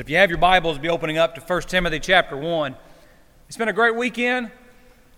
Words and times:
But 0.00 0.06
if 0.06 0.10
you 0.12 0.16
have 0.16 0.30
your 0.30 0.38
Bibles, 0.38 0.78
be 0.78 0.88
opening 0.88 1.18
up 1.18 1.34
to 1.34 1.42
1 1.42 1.60
Timothy 1.64 2.00
chapter 2.00 2.34
1. 2.34 2.74
It's 3.48 3.58
been 3.58 3.68
a 3.68 3.72
great 3.74 3.94
weekend, 3.94 4.50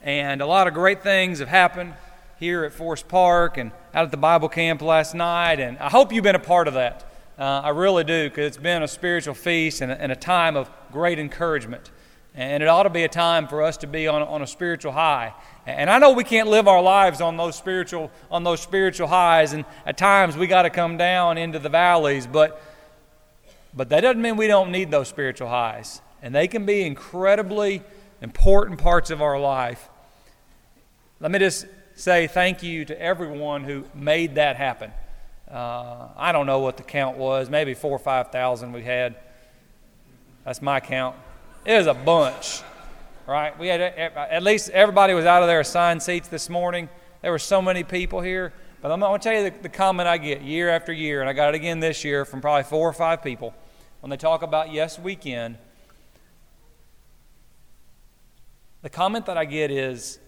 and 0.02 0.42
a 0.42 0.46
lot 0.46 0.66
of 0.66 0.74
great 0.74 1.04
things 1.04 1.38
have 1.38 1.46
happened 1.46 1.94
here 2.40 2.64
at 2.64 2.72
Forest 2.72 3.06
Park 3.06 3.58
and 3.58 3.70
out 3.94 4.02
at 4.06 4.10
the 4.10 4.16
Bible 4.16 4.48
camp 4.48 4.82
last 4.82 5.14
night, 5.14 5.60
and 5.60 5.78
I 5.78 5.88
hope 5.88 6.12
you've 6.12 6.24
been 6.24 6.34
a 6.34 6.40
part 6.40 6.66
of 6.66 6.74
that. 6.74 7.08
Uh, 7.38 7.60
I 7.62 7.68
really 7.68 8.02
do, 8.02 8.28
because 8.28 8.48
it's 8.48 8.56
been 8.56 8.82
a 8.82 8.88
spiritual 8.88 9.34
feast 9.34 9.82
and 9.82 9.92
a, 9.92 10.02
and 10.02 10.10
a, 10.10 10.16
time 10.16 10.56
of 10.56 10.68
great 10.90 11.20
encouragement. 11.20 11.92
And 12.34 12.60
it 12.60 12.68
ought 12.68 12.82
to 12.82 12.90
be 12.90 13.04
a 13.04 13.08
time 13.08 13.46
for 13.46 13.62
us 13.62 13.76
to 13.76 13.86
be 13.86 14.08
on, 14.08 14.20
on 14.22 14.42
a 14.42 14.48
spiritual 14.48 14.90
high. 14.90 15.32
And 15.64 15.90
I 15.90 16.00
know 16.00 16.10
we 16.10 16.24
can't 16.24 16.48
live 16.48 16.66
our 16.66 16.82
lives 16.82 17.20
on 17.20 17.36
those 17.36 17.54
spiritual, 17.54 18.10
on 18.32 18.42
those 18.42 18.60
spiritual 18.60 19.06
highs, 19.06 19.52
and 19.52 19.64
at 19.86 19.96
times 19.96 20.36
we 20.36 20.48
got 20.48 20.62
to 20.62 20.70
come 20.70 20.96
down 20.96 21.38
into 21.38 21.60
the 21.60 21.68
valleys, 21.68 22.26
but 22.26 22.60
but 23.74 23.88
that 23.88 24.00
doesn't 24.00 24.20
mean 24.20 24.36
we 24.36 24.46
don't 24.46 24.70
need 24.70 24.90
those 24.90 25.08
spiritual 25.08 25.48
highs. 25.48 26.00
And 26.20 26.34
they 26.34 26.46
can 26.46 26.66
be 26.66 26.82
incredibly 26.82 27.82
important 28.20 28.78
parts 28.78 29.10
of 29.10 29.22
our 29.22 29.40
life. 29.40 29.88
Let 31.20 31.30
me 31.30 31.38
just 31.38 31.66
say 31.94 32.26
thank 32.26 32.62
you 32.62 32.84
to 32.84 33.00
everyone 33.00 33.64
who 33.64 33.84
made 33.94 34.36
that 34.36 34.56
happen. 34.56 34.92
Uh, 35.50 36.08
I 36.16 36.32
don't 36.32 36.46
know 36.46 36.60
what 36.60 36.76
the 36.76 36.82
count 36.82 37.16
was, 37.16 37.50
maybe 37.50 37.74
four 37.74 37.92
or 37.92 37.98
5,000 37.98 38.72
we 38.72 38.82
had. 38.82 39.16
That's 40.44 40.62
my 40.62 40.80
count. 40.80 41.16
It 41.64 41.76
was 41.76 41.86
a 41.86 41.94
bunch, 41.94 42.62
right? 43.26 43.56
We 43.58 43.68
had 43.68 43.80
at 43.80 44.42
least 44.42 44.70
everybody 44.70 45.14
was 45.14 45.26
out 45.26 45.42
of 45.42 45.48
their 45.48 45.60
assigned 45.60 46.02
seats 46.02 46.28
this 46.28 46.48
morning. 46.48 46.88
There 47.20 47.30
were 47.30 47.38
so 47.38 47.62
many 47.62 47.84
people 47.84 48.20
here. 48.20 48.52
But 48.80 48.90
I'm 48.90 48.98
going 48.98 49.20
to 49.20 49.22
tell 49.22 49.40
you 49.40 49.48
the, 49.48 49.56
the 49.62 49.68
comment 49.68 50.08
I 50.08 50.18
get 50.18 50.42
year 50.42 50.68
after 50.68 50.92
year, 50.92 51.20
and 51.20 51.30
I 51.30 51.34
got 51.34 51.50
it 51.50 51.54
again 51.54 51.78
this 51.78 52.02
year 52.02 52.24
from 52.24 52.40
probably 52.40 52.64
four 52.64 52.88
or 52.88 52.92
five 52.92 53.22
people 53.22 53.54
when 54.02 54.10
they 54.10 54.16
talk 54.16 54.42
about 54.42 54.72
Yes 54.72 54.98
Weekend, 54.98 55.58
the 58.82 58.90
comment 58.90 59.26
that 59.26 59.38
I 59.38 59.44
get 59.44 59.70
is 59.70 60.18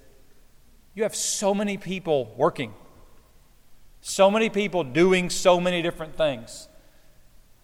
you 0.95 1.03
have 1.03 1.17
so 1.17 1.53
many 1.53 1.77
people 1.77 2.33
working, 2.37 2.73
so 4.01 4.31
many 4.31 4.49
people 4.49 4.85
doing 4.85 5.29
so 5.29 5.59
many 5.59 5.83
different 5.83 6.15
things. 6.15 6.69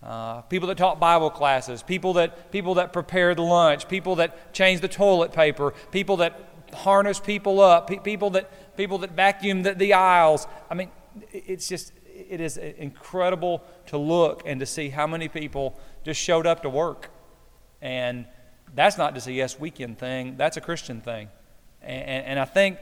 Uh, 0.03 0.41
people 0.43 0.67
that 0.67 0.77
taught 0.77 0.99
Bible 0.99 1.31
classes, 1.31 1.81
people 1.81 2.15
that, 2.15 2.51
people 2.51 2.75
that 2.75 2.93
prepared 2.93 3.39
lunch, 3.39 3.87
people 3.87 4.17
that 4.17 4.53
changed 4.53 4.83
the 4.83 4.89
toilet 4.89 5.33
paper, 5.33 5.73
people 5.93 6.17
that 6.17 6.65
harness 6.75 7.21
people 7.21 7.61
up, 7.61 7.87
pe- 7.87 7.99
people, 7.99 8.31
that, 8.31 8.77
people 8.77 8.99
that 8.99 9.13
vacuum 9.13 9.63
the, 9.63 9.75
the 9.75 9.93
aisles. 9.93 10.49
I 10.69 10.75
mean, 10.75 10.91
it's 11.31 11.69
just, 11.69 11.93
it 12.29 12.41
is 12.41 12.57
incredible 12.57 13.63
to 13.87 13.99
look 13.99 14.43
and 14.47 14.61
to 14.61 14.67
see 14.67 14.89
how 14.89 15.07
many 15.07 15.29
people 15.29 15.79
just 16.05 16.21
showed 16.21 16.47
up 16.47 16.63
to 16.63 16.69
work. 16.69 17.11
And 17.81 18.27
that's 18.75 18.99
not 18.99 19.15
just 19.15 19.27
a 19.27 19.33
yes 19.33 19.59
weekend 19.59 19.99
thing, 19.99 20.37
that's 20.37 20.57
a 20.57 20.61
Christian 20.61 21.01
thing. 21.01 21.29
And, 21.83 22.27
and 22.27 22.39
I, 22.39 22.45
think, 22.45 22.79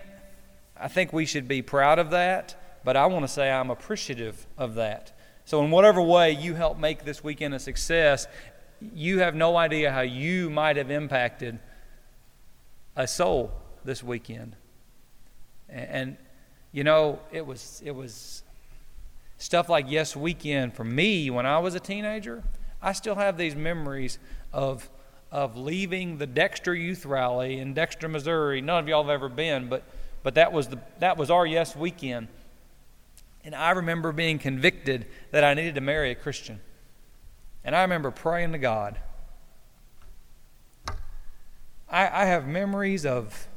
I 0.77 0.89
think 0.89 1.12
we 1.12 1.25
should 1.25 1.48
be 1.48 1.62
proud 1.62 1.98
of 1.98 2.11
that, 2.11 2.81
but 2.84 2.97
I 2.97 3.06
want 3.06 3.25
to 3.25 3.28
say 3.28 3.50
I'm 3.50 3.70
appreciative 3.70 4.47
of 4.56 4.75
that. 4.75 5.16
So, 5.44 5.64
in 5.64 5.70
whatever 5.70 6.03
way 6.03 6.33
you 6.33 6.55
help 6.55 6.78
make 6.78 7.05
this 7.05 7.25
weekend 7.25 7.55
a 7.55 7.59
success, 7.59 8.27
you 8.81 9.20
have 9.20 9.34
no 9.34 9.56
idea 9.56 9.91
how 9.91 10.03
you 10.03 10.50
might 10.50 10.77
have 10.77 10.91
impacted 10.91 11.59
a 12.97 13.06
soul 13.06 13.53
this 13.84 14.03
weekend. 14.03 14.56
And, 15.69 15.89
and 15.91 16.16
you 16.72 16.84
know, 16.84 17.20
it 17.33 17.47
was, 17.47 17.81
it 17.84 17.94
was 17.94 18.42
stuff 19.39 19.69
like 19.69 19.86
Yes 19.89 20.14
Weekend 20.14 20.75
for 20.75 20.84
me 20.84 21.31
when 21.31 21.47
I 21.47 21.58
was 21.58 21.75
a 21.75 21.81
teenager 21.81 22.44
I 22.81 22.92
still 22.92 23.17
have 23.17 23.36
these 23.36 23.56
memories 23.56 24.19
of, 24.53 24.89
of 25.33 25.56
leaving 25.56 26.19
the 26.19 26.27
Dexter 26.27 26.75
Youth 26.75 27.05
Rally 27.05 27.59
in 27.59 27.75
Dexter, 27.75 28.09
Missouri. 28.09 28.61
None 28.61 28.78
of 28.78 28.89
y'all 28.89 29.03
have 29.03 29.11
ever 29.11 29.28
been, 29.28 29.69
but, 29.69 29.83
but 30.22 30.34
that, 30.36 30.53
was 30.53 30.69
the, 30.69 30.78
that 31.00 31.16
was 31.16 31.31
our 31.31 31.44
Yes 31.44 31.75
Weekend. 31.75 32.28
And 33.44 33.54
I 33.54 33.71
remember 33.71 34.12
being 34.12 34.38
convicted 34.38 35.06
that 35.31 35.43
I 35.43 35.54
needed 35.54 35.75
to 35.75 35.81
marry 35.81 36.10
a 36.10 36.15
Christian. 36.15 36.60
And 37.65 37.75
I 37.75 37.82
remember 37.82 38.10
praying 38.10 38.53
to 38.53 38.59
God. 38.59 38.98
I, 41.91 42.22
I 42.22 42.25
have 42.27 42.47
memories 42.47 43.04
of 43.04 43.48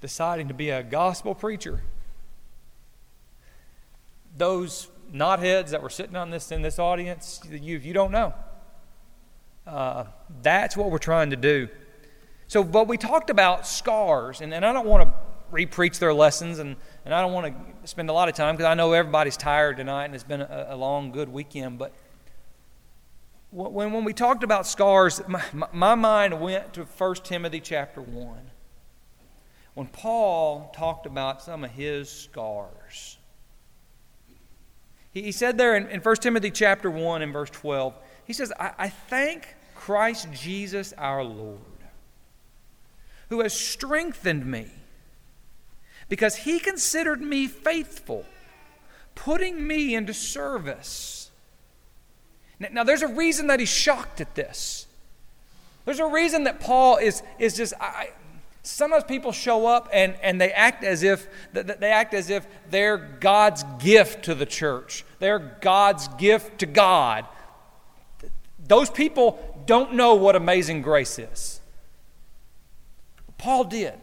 deciding 0.00 0.48
to 0.48 0.54
be 0.54 0.70
a 0.70 0.82
gospel 0.82 1.34
preacher. 1.34 1.82
Those 4.36 4.88
knotheads 5.12 5.70
that 5.70 5.82
were 5.82 5.90
sitting 5.90 6.16
on 6.16 6.30
this 6.30 6.52
in 6.52 6.62
this 6.62 6.78
audience, 6.78 7.40
you, 7.50 7.78
you 7.78 7.92
don't 7.92 8.10
know. 8.10 8.34
Uh, 9.66 10.04
that's 10.42 10.76
what 10.76 10.90
we're 10.90 10.98
trying 10.98 11.30
to 11.30 11.36
do. 11.36 11.68
So, 12.46 12.64
but 12.64 12.88
we 12.88 12.96
talked 12.96 13.28
about 13.28 13.66
scars, 13.66 14.40
and, 14.40 14.54
and 14.54 14.64
I 14.64 14.72
don't 14.72 14.86
want 14.86 15.08
to 15.08 15.14
repreach 15.52 15.98
their 15.98 16.14
lessons, 16.14 16.58
and, 16.58 16.76
and 17.04 17.14
I 17.14 17.20
don't 17.20 17.32
want 17.32 17.46
to 17.82 17.88
spend 17.88 18.10
a 18.10 18.12
lot 18.12 18.28
of 18.28 18.34
time 18.34 18.56
because 18.56 18.70
I 18.70 18.74
know 18.74 18.92
everybody's 18.92 19.36
tired 19.36 19.76
tonight 19.76 20.06
and 20.06 20.14
it's 20.14 20.24
been 20.24 20.40
a, 20.40 20.68
a 20.70 20.76
long, 20.76 21.12
good 21.12 21.28
weekend. 21.28 21.78
But 21.78 21.92
when, 23.50 23.92
when 23.92 24.04
we 24.04 24.12
talked 24.12 24.42
about 24.42 24.66
scars, 24.66 25.20
my, 25.26 25.42
my 25.72 25.94
mind 25.94 26.40
went 26.40 26.74
to 26.74 26.84
1 26.84 27.14
Timothy 27.16 27.60
chapter 27.60 28.00
1. 28.00 28.38
When 29.74 29.86
Paul 29.86 30.72
talked 30.74 31.06
about 31.06 31.42
some 31.42 31.64
of 31.64 31.70
his 31.70 32.10
scars, 32.10 33.17
he, 35.22 35.32
said 35.32 35.58
there 35.58 35.76
in, 35.76 35.86
in 35.88 36.00
1 36.00 36.16
Timothy 36.16 36.50
chapter 36.50 36.90
1 36.90 37.22
and 37.22 37.32
verse 37.32 37.50
12, 37.50 37.94
he 38.24 38.32
says, 38.32 38.52
I, 38.58 38.72
I 38.78 38.88
thank 38.88 39.54
Christ 39.74 40.28
Jesus 40.32 40.92
our 40.98 41.24
Lord, 41.24 41.58
who 43.28 43.40
has 43.40 43.52
strengthened 43.52 44.46
me 44.46 44.66
because 46.08 46.36
he 46.36 46.58
considered 46.58 47.20
me 47.20 47.46
faithful, 47.46 48.24
putting 49.14 49.66
me 49.66 49.94
into 49.94 50.14
service. 50.14 51.30
Now, 52.58 52.68
now, 52.72 52.84
there's 52.84 53.02
a 53.02 53.08
reason 53.08 53.46
that 53.48 53.60
he's 53.60 53.68
shocked 53.68 54.20
at 54.20 54.34
this. 54.34 54.86
There's 55.84 56.00
a 56.00 56.06
reason 56.06 56.44
that 56.44 56.60
Paul 56.60 56.96
is, 56.96 57.22
is 57.38 57.56
just. 57.56 57.72
I, 57.80 58.10
sometimes 58.62 59.04
people 59.04 59.32
show 59.32 59.66
up 59.66 59.88
and, 59.92 60.16
and 60.22 60.40
they 60.40 60.52
act 60.52 60.84
as 60.84 61.02
if 61.02 61.28
they 61.52 61.90
act 61.90 62.14
as 62.14 62.30
if 62.30 62.46
they're 62.70 62.96
God's 62.96 63.64
gift 63.78 64.24
to 64.24 64.34
the 64.34 64.46
church. 64.46 65.04
They're 65.18 65.38
God's 65.38 66.08
gift 66.08 66.58
to 66.60 66.66
God. 66.66 67.26
Those 68.58 68.90
people 68.90 69.62
don't 69.66 69.94
know 69.94 70.14
what 70.14 70.36
amazing 70.36 70.82
grace 70.82 71.18
is. 71.18 71.60
Paul 73.38 73.64
did. 73.64 73.94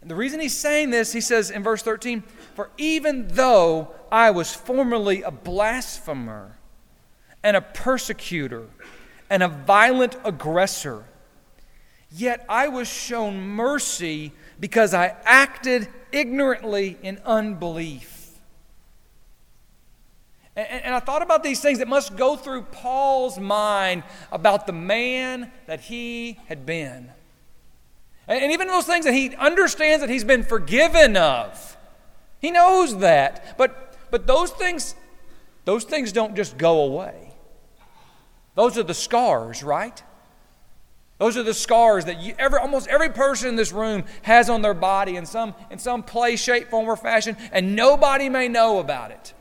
And 0.00 0.10
the 0.10 0.14
reason 0.14 0.38
he's 0.38 0.56
saying 0.56 0.90
this, 0.90 1.12
he 1.12 1.20
says 1.20 1.50
in 1.50 1.64
verse 1.64 1.82
13, 1.82 2.22
For 2.54 2.70
even 2.78 3.26
though 3.28 3.90
I 4.10 4.30
was 4.30 4.54
formerly 4.54 5.22
a 5.22 5.32
blasphemer 5.32 6.58
and 7.42 7.56
a 7.56 7.60
persecutor 7.60 8.68
and 9.28 9.42
a 9.42 9.48
violent 9.48 10.16
aggressor, 10.24 11.04
yet 12.10 12.44
I 12.48 12.68
was 12.68 12.88
shown 12.88 13.40
mercy 13.40 14.32
because 14.58 14.94
I 14.94 15.14
acted 15.24 15.88
ignorantly 16.12 16.96
in 17.02 17.20
unbelief. 17.24 18.16
And, 20.56 20.94
I 20.94 21.00
thought 21.00 21.20
about 21.20 21.42
these 21.42 21.60
things 21.60 21.80
that 21.80 21.88
must 21.88 22.16
go 22.16 22.34
through 22.34 22.62
Paul's 22.62 23.38
mind 23.38 24.04
about 24.32 24.66
the 24.66 24.72
man 24.72 25.52
that 25.66 25.82
he 25.82 26.38
had 26.46 26.64
been. 26.64 27.10
And, 28.26 28.42
and 28.42 28.52
even 28.52 28.66
those 28.66 28.86
things 28.86 29.04
that 29.04 29.12
he 29.12 29.36
understands 29.36 30.00
that 30.00 30.08
he's 30.08 30.24
been 30.24 30.42
forgiven 30.42 31.14
of. 31.18 31.76
He 32.40 32.50
knows 32.50 32.98
that. 32.98 33.58
But, 33.58 33.98
but 34.10 34.26
those 34.26 34.50
things, 34.50 34.94
those 35.66 35.84
things 35.84 36.10
don't 36.10 36.34
just 36.34 36.56
go 36.56 36.80
away. 36.84 37.34
Those 38.54 38.78
are 38.78 38.82
the 38.82 38.94
scars, 38.94 39.62
right? 39.62 40.02
Those 41.18 41.36
are 41.36 41.42
the 41.42 41.54
scars 41.54 42.04
that 42.04 42.20
you, 42.20 42.34
every, 42.38 42.58
almost 42.58 42.88
every 42.88 43.08
person 43.08 43.48
in 43.48 43.56
this 43.56 43.72
room 43.72 44.04
has 44.22 44.50
on 44.50 44.60
their 44.60 44.74
body 44.74 45.16
in 45.16 45.24
some, 45.24 45.54
in 45.70 45.78
some 45.78 46.02
place, 46.02 46.42
shape, 46.42 46.68
form, 46.68 46.86
or 46.86 46.96
fashion, 46.96 47.36
and 47.52 47.74
nobody 47.74 48.28
may 48.28 48.48
know 48.48 48.80
about 48.80 49.10
it. 49.10 49.32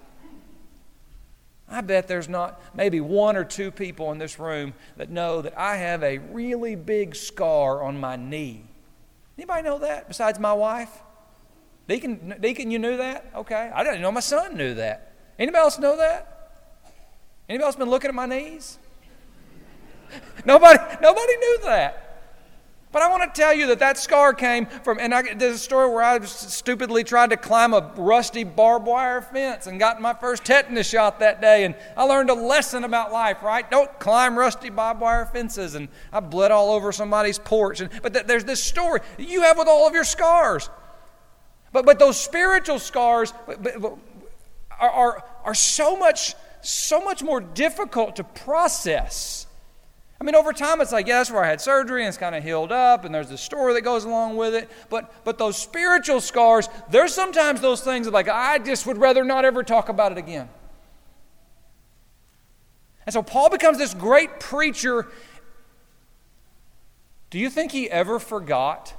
I 1.67 1.81
bet 1.81 2.07
there's 2.07 2.29
not 2.29 2.61
maybe 2.75 3.01
one 3.01 3.35
or 3.35 3.43
two 3.43 3.71
people 3.71 4.11
in 4.11 4.19
this 4.19 4.39
room 4.39 4.73
that 4.97 5.09
know 5.09 5.41
that 5.41 5.57
I 5.59 5.77
have 5.77 6.03
a 6.03 6.19
really 6.19 6.75
big 6.75 7.15
scar 7.15 7.83
on 7.83 7.99
my 7.99 8.15
knee. 8.15 8.63
Anybody 9.37 9.63
know 9.63 9.79
that 9.79 10.07
besides 10.07 10.39
my 10.39 10.53
wife? 10.53 10.91
Deacon, 11.87 12.35
Deacon, 12.39 12.71
you 12.71 12.79
knew 12.79 12.97
that? 12.97 13.31
Okay. 13.35 13.71
I 13.73 13.83
didn't 13.83 14.01
know 14.01 14.11
my 14.11 14.21
son 14.21 14.55
knew 14.55 14.75
that. 14.75 15.13
Anybody 15.37 15.61
else 15.61 15.77
know 15.77 15.97
that? 15.97 16.31
Anybody 17.49 17.65
else 17.65 17.75
been 17.75 17.89
looking 17.89 18.09
at 18.09 18.15
my 18.15 18.25
knees? 18.25 18.79
nobody, 20.45 20.79
nobody 21.01 21.37
knew 21.37 21.59
that. 21.63 22.05
But 22.95 23.01
I 23.01 23.09
want 23.09 23.23
to 23.23 23.41
tell 23.41 23.53
you 23.53 23.67
that 23.67 23.79
that 23.79 23.97
scar 23.97 24.33
came 24.33 24.67
from, 24.67 24.99
and 24.99 25.13
I, 25.13 25.33
there's 25.33 25.55
a 25.55 25.59
story 25.59 25.89
where 25.89 26.01
I 26.01 26.17
stupidly 26.21 27.03
tried 27.03 27.31
to 27.31 27.35
climb 27.35 27.73
a 27.73 27.91
rusty 27.97 28.45
barbed 28.45 28.85
wire 28.85 29.21
fence 29.21 29.67
and 29.67 29.77
got 29.77 29.99
my 29.99 30.13
first 30.13 30.45
tetanus 30.45 30.87
shot 30.87 31.19
that 31.19 31.41
day. 31.41 31.65
And 31.65 31.75
I 31.97 32.03
learned 32.03 32.29
a 32.29 32.33
lesson 32.33 32.85
about 32.85 33.11
life, 33.11 33.43
right? 33.43 33.69
Don't 33.69 33.99
climb 33.99 34.39
rusty 34.39 34.69
barbed 34.69 35.01
wire 35.01 35.25
fences. 35.25 35.75
And 35.75 35.89
I 36.13 36.21
bled 36.21 36.51
all 36.51 36.71
over 36.71 36.93
somebody's 36.93 37.37
porch. 37.37 37.81
And, 37.81 37.89
but 38.01 38.13
th- 38.13 38.27
there's 38.27 38.45
this 38.45 38.63
story 38.63 39.01
you 39.17 39.41
have 39.41 39.57
with 39.57 39.67
all 39.67 39.85
of 39.85 39.93
your 39.93 40.05
scars. 40.05 40.69
But, 41.73 41.85
but 41.85 41.99
those 41.99 42.17
spiritual 42.17 42.79
scars 42.79 43.33
are, 44.79 44.89
are, 44.89 45.23
are 45.43 45.53
so, 45.53 45.97
much, 45.97 46.33
so 46.61 47.01
much 47.01 47.21
more 47.21 47.41
difficult 47.41 48.15
to 48.15 48.23
process 48.23 49.47
I 50.19 50.23
mean, 50.23 50.35
over 50.35 50.53
time, 50.53 50.79
it's 50.79 50.93
like, 50.93 51.07
yeah, 51.07 51.17
that's 51.17 51.29
where 51.29 51.43
I 51.43 51.47
had 51.47 51.59
surgery 51.59 52.01
and 52.01 52.07
it's 52.07 52.17
kind 52.17 52.35
of 52.35 52.43
healed 52.43 52.71
up, 52.71 53.03
and 53.03 53.13
there's 53.13 53.29
the 53.29 53.37
story 53.37 53.73
that 53.73 53.81
goes 53.81 54.05
along 54.05 54.37
with 54.37 54.55
it. 54.55 54.69
But, 54.89 55.25
but 55.25 55.37
those 55.37 55.57
spiritual 55.57 56.21
scars, 56.21 56.69
there's 56.89 57.13
sometimes 57.13 57.59
those 57.59 57.81
things 57.81 58.05
that, 58.05 58.13
like, 58.13 58.29
I 58.29 58.59
just 58.59 58.85
would 58.85 58.97
rather 58.97 59.25
not 59.25 59.43
ever 59.43 59.61
talk 59.61 59.89
about 59.89 60.13
it 60.13 60.17
again. 60.17 60.47
And 63.05 63.13
so 63.13 63.21
Paul 63.21 63.49
becomes 63.49 63.77
this 63.77 63.93
great 63.93 64.39
preacher. 64.39 65.07
Do 67.29 67.37
you 67.37 67.49
think 67.49 67.71
he 67.71 67.89
ever 67.91 68.17
forgot 68.17 68.93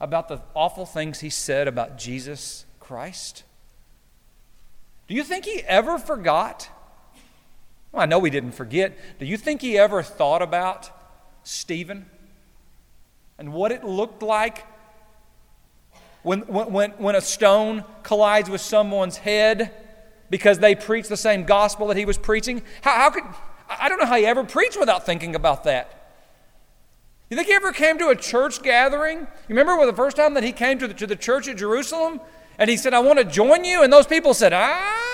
about 0.00 0.28
the 0.28 0.40
awful 0.54 0.86
things 0.86 1.20
he 1.20 1.30
said 1.30 1.68
about 1.68 1.98
Jesus 1.98 2.64
Christ? 2.80 3.44
Do 5.08 5.14
you 5.14 5.22
think 5.22 5.44
he 5.44 5.60
ever 5.64 5.98
forgot? 5.98 6.70
Well, 7.92 8.02
I 8.02 8.06
know 8.06 8.22
he 8.22 8.30
didn't 8.30 8.52
forget. 8.52 8.96
Do 9.18 9.26
you 9.26 9.36
think 9.36 9.60
he 9.60 9.76
ever 9.76 10.02
thought 10.02 10.42
about 10.42 10.90
Stephen 11.42 12.06
and 13.38 13.52
what 13.52 13.72
it 13.72 13.84
looked 13.84 14.22
like 14.22 14.64
when, 16.22 16.40
when, 16.40 16.90
when 16.92 17.14
a 17.14 17.20
stone 17.20 17.84
collides 18.02 18.48
with 18.48 18.60
someone's 18.60 19.16
head 19.16 19.72
because 20.28 20.58
they 20.58 20.74
preach 20.74 21.08
the 21.08 21.16
same 21.16 21.44
gospel 21.44 21.88
that 21.88 21.96
he 21.96 22.04
was 22.04 22.18
preaching? 22.18 22.62
How, 22.82 22.94
how 22.96 23.10
could, 23.10 23.24
I 23.68 23.88
don't 23.88 23.98
know 23.98 24.06
how 24.06 24.16
he 24.16 24.26
ever 24.26 24.44
preached 24.44 24.78
without 24.78 25.04
thinking 25.04 25.34
about 25.34 25.64
that. 25.64 25.96
You 27.28 27.36
think 27.36 27.48
he 27.48 27.54
ever 27.54 27.72
came 27.72 27.96
to 27.98 28.08
a 28.08 28.16
church 28.16 28.62
gathering? 28.62 29.18
You 29.20 29.26
remember 29.48 29.86
the 29.86 29.92
first 29.92 30.16
time 30.16 30.34
that 30.34 30.42
he 30.42 30.52
came 30.52 30.78
to 30.80 30.88
the, 30.88 30.94
to 30.94 31.06
the 31.06 31.16
church 31.16 31.48
at 31.48 31.56
Jerusalem 31.56 32.20
and 32.58 32.68
he 32.68 32.76
said, 32.76 32.92
I 32.92 32.98
want 33.00 33.18
to 33.18 33.24
join 33.24 33.64
you? 33.64 33.82
And 33.82 33.92
those 33.92 34.06
people 34.06 34.34
said, 34.34 34.52
Ah, 34.52 35.09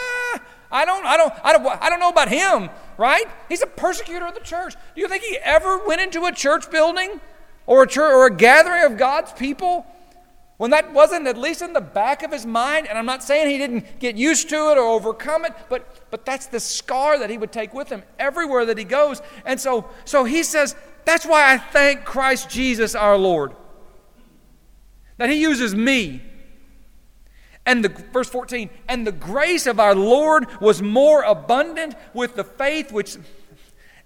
I 0.71 0.85
don't, 0.85 1.05
I 1.05 1.17
don't, 1.17 1.33
I 1.45 1.53
don't, 1.53 1.67
I 1.83 1.89
don't 1.89 2.01
know 2.01 2.09
about 2.09 2.29
him, 2.29 2.71
right? 2.97 3.27
He's 3.49 3.63
a 3.63 3.67
persecutor 3.67 4.27
of 4.27 4.35
the 4.35 4.41
church. 4.41 4.75
Do 4.95 5.01
you 5.01 5.09
think 5.09 5.23
he 5.23 5.39
ever 5.39 5.87
went 5.87 6.01
into 6.01 6.25
a 6.25 6.33
church 6.33 6.71
building 6.71 7.21
or 7.67 7.85
a 7.85 7.87
church 7.87 8.13
or 8.13 8.27
a 8.27 8.35
gathering 8.35 8.85
of 8.85 8.99
God's 8.99 9.33
people 9.33 9.87
when 10.57 10.71
that 10.71 10.93
wasn't 10.93 11.27
at 11.27 11.37
least 11.37 11.63
in 11.63 11.73
the 11.73 11.81
back 11.81 12.23
of 12.23 12.33
his 12.33 12.45
mind? 12.45 12.89
And 12.89 12.99
I'm 12.99 13.07
not 13.07 13.23
saying 13.23 13.49
he 13.49 13.59
didn't 13.59 13.99
get 14.01 14.17
used 14.17 14.49
to 14.51 14.71
it 14.71 14.79
or 14.79 14.87
overcome 14.87 15.45
it, 15.45 15.53
but 15.69 16.11
but 16.11 16.25
that's 16.25 16.47
the 16.47 16.61
scar 16.61 17.19
that 17.19 17.31
he 17.31 17.39
would 17.39 17.53
take 17.53 17.73
with 17.73 17.89
him 17.89 18.03
everywhere 18.19 18.65
that 18.67 18.79
he 18.79 18.85
goes. 18.85 19.23
And 19.45 19.61
so 19.61 19.89
so 20.05 20.25
he 20.25 20.43
says, 20.43 20.75
that's 21.05 21.25
why 21.25 21.53
I 21.53 21.59
thank 21.59 22.05
Christ 22.05 22.51
Jesus 22.51 22.95
our 22.95 23.17
Lord. 23.17 23.53
That 25.19 25.31
he 25.31 25.41
uses 25.41 25.75
me 25.75 26.23
and 27.67 27.85
the 27.85 27.89
verse 27.89 28.29
14, 28.31 28.71
and 28.89 29.07
the 29.07 29.13
grace 29.13 29.67
of 29.67 29.79
our 29.79 29.95
Lord 29.95 30.47
was 30.61 30.81
more 30.81 31.23
abundant 31.23 31.97
with 32.15 32.37
the 32.37 32.45
faith 32.45 32.93
which 32.93 33.17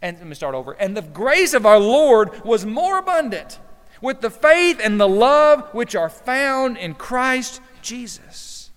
and 0.02 0.16
let 0.18 0.26
me 0.26 0.34
start 0.34 0.54
over. 0.54 0.72
And 0.72 0.96
the 0.96 1.02
grace 1.02 1.52
of 1.52 1.66
our 1.66 1.78
Lord 1.78 2.42
was 2.44 2.64
more 2.64 2.98
abundant 2.98 3.58
with 4.00 4.20
the 4.20 4.30
faith 4.30 4.80
and 4.82 4.98
the 4.98 5.08
love 5.08 5.68
which 5.74 5.94
are 5.94 6.08
found 6.08 6.78
in 6.78 6.94
Christ 6.94 7.60
Jesus. 7.82 8.70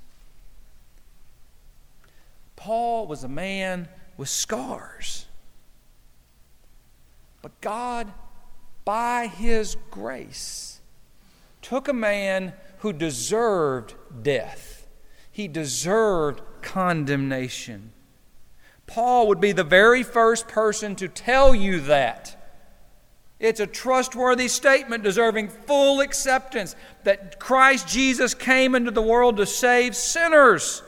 Paul 2.55 3.07
was 3.07 3.23
a 3.23 3.29
man 3.29 3.87
with 4.17 4.29
scars. 4.29 5.25
But 7.41 7.59
God, 7.61 8.11
by 8.85 9.27
his 9.27 9.77
grace, 9.91 10.79
took 11.61 11.87
a 11.87 11.93
man 11.93 12.53
who 12.79 12.91
deserved 12.91 13.93
death 14.21 14.72
he 15.33 15.47
deserved 15.47 16.41
condemnation. 16.61 17.91
Paul 18.85 19.27
would 19.27 19.41
be 19.41 19.51
the 19.51 19.63
very 19.63 20.03
first 20.03 20.47
person 20.47 20.95
to 20.97 21.07
tell 21.07 21.55
you 21.55 21.81
that. 21.81 22.39
It's 23.39 23.59
a 23.59 23.65
trustworthy 23.65 24.47
statement 24.47 25.03
deserving 25.03 25.49
full 25.49 26.01
acceptance 26.01 26.75
that 27.03 27.39
Christ 27.39 27.87
Jesus 27.87 28.35
came 28.35 28.75
into 28.75 28.91
the 28.91 29.01
world 29.01 29.37
to 29.37 29.47
save 29.47 29.95
sinners, 29.95 30.83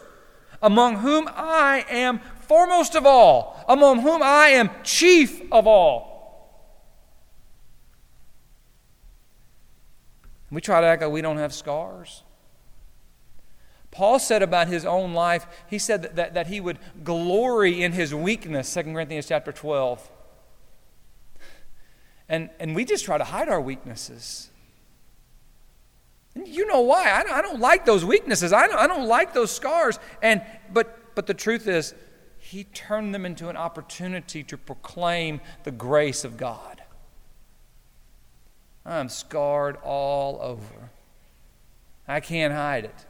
among 0.62 0.98
whom 0.98 1.27
I 1.27 1.83
am 1.89 2.19
foremost 2.41 2.95
of 2.95 3.07
all, 3.07 3.65
among 3.68 4.01
whom 4.01 4.21
I 4.21 4.50
am 4.50 4.69
chief 4.83 5.41
of 5.51 5.65
all. 5.65 6.13
We 10.51 10.62
try 10.62 10.81
to 10.81 10.88
act 10.88 11.01
like 11.01 11.12
we 11.12 11.24
don't 11.24 11.38
have 11.38 11.51
scars. 11.51 12.21
Paul 13.95 14.19
said 14.19 14.44
about 14.44 14.68
his 14.68 14.86
own 14.86 15.13
life, 15.13 15.47
he 15.69 15.80
said 15.80 16.01
that, 16.01 16.15
that, 16.18 16.33
that 16.33 16.47
he 16.47 16.59
would 16.59 16.80
glory 17.06 17.81
in 17.81 17.94
his 17.94 18.13
weakness, 18.13 18.74
2 18.74 18.83
Corinthians 18.83 19.25
chapter 19.25 19.53
12. 19.53 20.12
And, 22.27 22.50
and 22.59 22.75
we 22.75 22.83
just 22.83 23.06
try 23.06 23.18
to 23.18 23.24
hide 23.24 23.47
our 23.47 23.62
weaknesses. 23.62 24.50
And 26.33 26.45
you 26.45 26.68
know 26.68 26.81
why. 26.81 27.09
I 27.09 27.24
don't, 27.24 27.31
I 27.31 27.42
don't 27.42 27.62
like 27.62 27.86
those 27.86 28.03
weaknesses. 28.03 28.51
I 28.51 28.68
don't, 28.68 28.77
I 28.77 28.86
don't 28.88 29.07
like 29.07 29.33
those 29.33 29.50
scars. 29.50 29.98
And, 30.21 30.41
but, 30.74 31.15
but 31.15 31.25
the 31.25 31.33
truth 31.33 31.65
is, 31.65 31.95
he 32.38 32.65
turned 32.65 33.15
them 33.15 33.25
into 33.25 33.48
an 33.48 33.56
opportunity 33.56 34.44
to 34.44 34.57
proclaim 34.57 35.39
the 35.63 35.71
grace 35.71 36.25
of 36.25 36.36
God. 36.36 36.81
I'm 38.86 39.07
scarred 39.07 39.77
all 39.86 40.38
over. 40.41 40.89
I 42.09 42.19
can't 42.19 42.53
hide 42.53 42.83
it. 42.83 43.06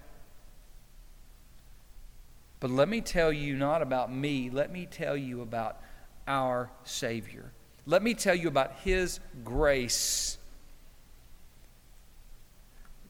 But 2.65 2.71
let 2.71 2.89
me 2.89 2.99
tell 2.99 3.31
you 3.31 3.55
not 3.55 3.83
about 3.83 4.11
me, 4.11 4.49
let 4.49 4.71
me 4.71 4.87
tell 4.89 5.15
you 5.15 5.41
about 5.41 5.79
our 6.27 6.71
Savior. 6.83 7.51
Let 7.85 8.01
me 8.01 8.15
tell 8.15 8.33
you 8.33 8.47
about 8.47 8.79
His 8.83 9.19
grace. 9.43 10.39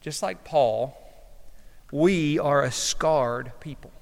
Just 0.02 0.22
like 0.22 0.44
Paul, 0.44 0.98
we 1.90 2.38
are 2.38 2.64
a 2.64 2.70
scarred 2.70 3.54
people. 3.62 3.94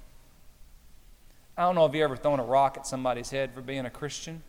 I 1.56 1.62
don't 1.62 1.76
know 1.76 1.86
if 1.86 1.94
you 1.94 2.04
ever 2.04 2.18
thrown 2.18 2.40
a 2.40 2.44
rock 2.44 2.78
at 2.80 2.88
somebody's 2.88 3.30
head 3.30 3.54
for 3.54 3.62
being 3.62 3.86
a 3.86 3.92
Christian, 3.92 4.42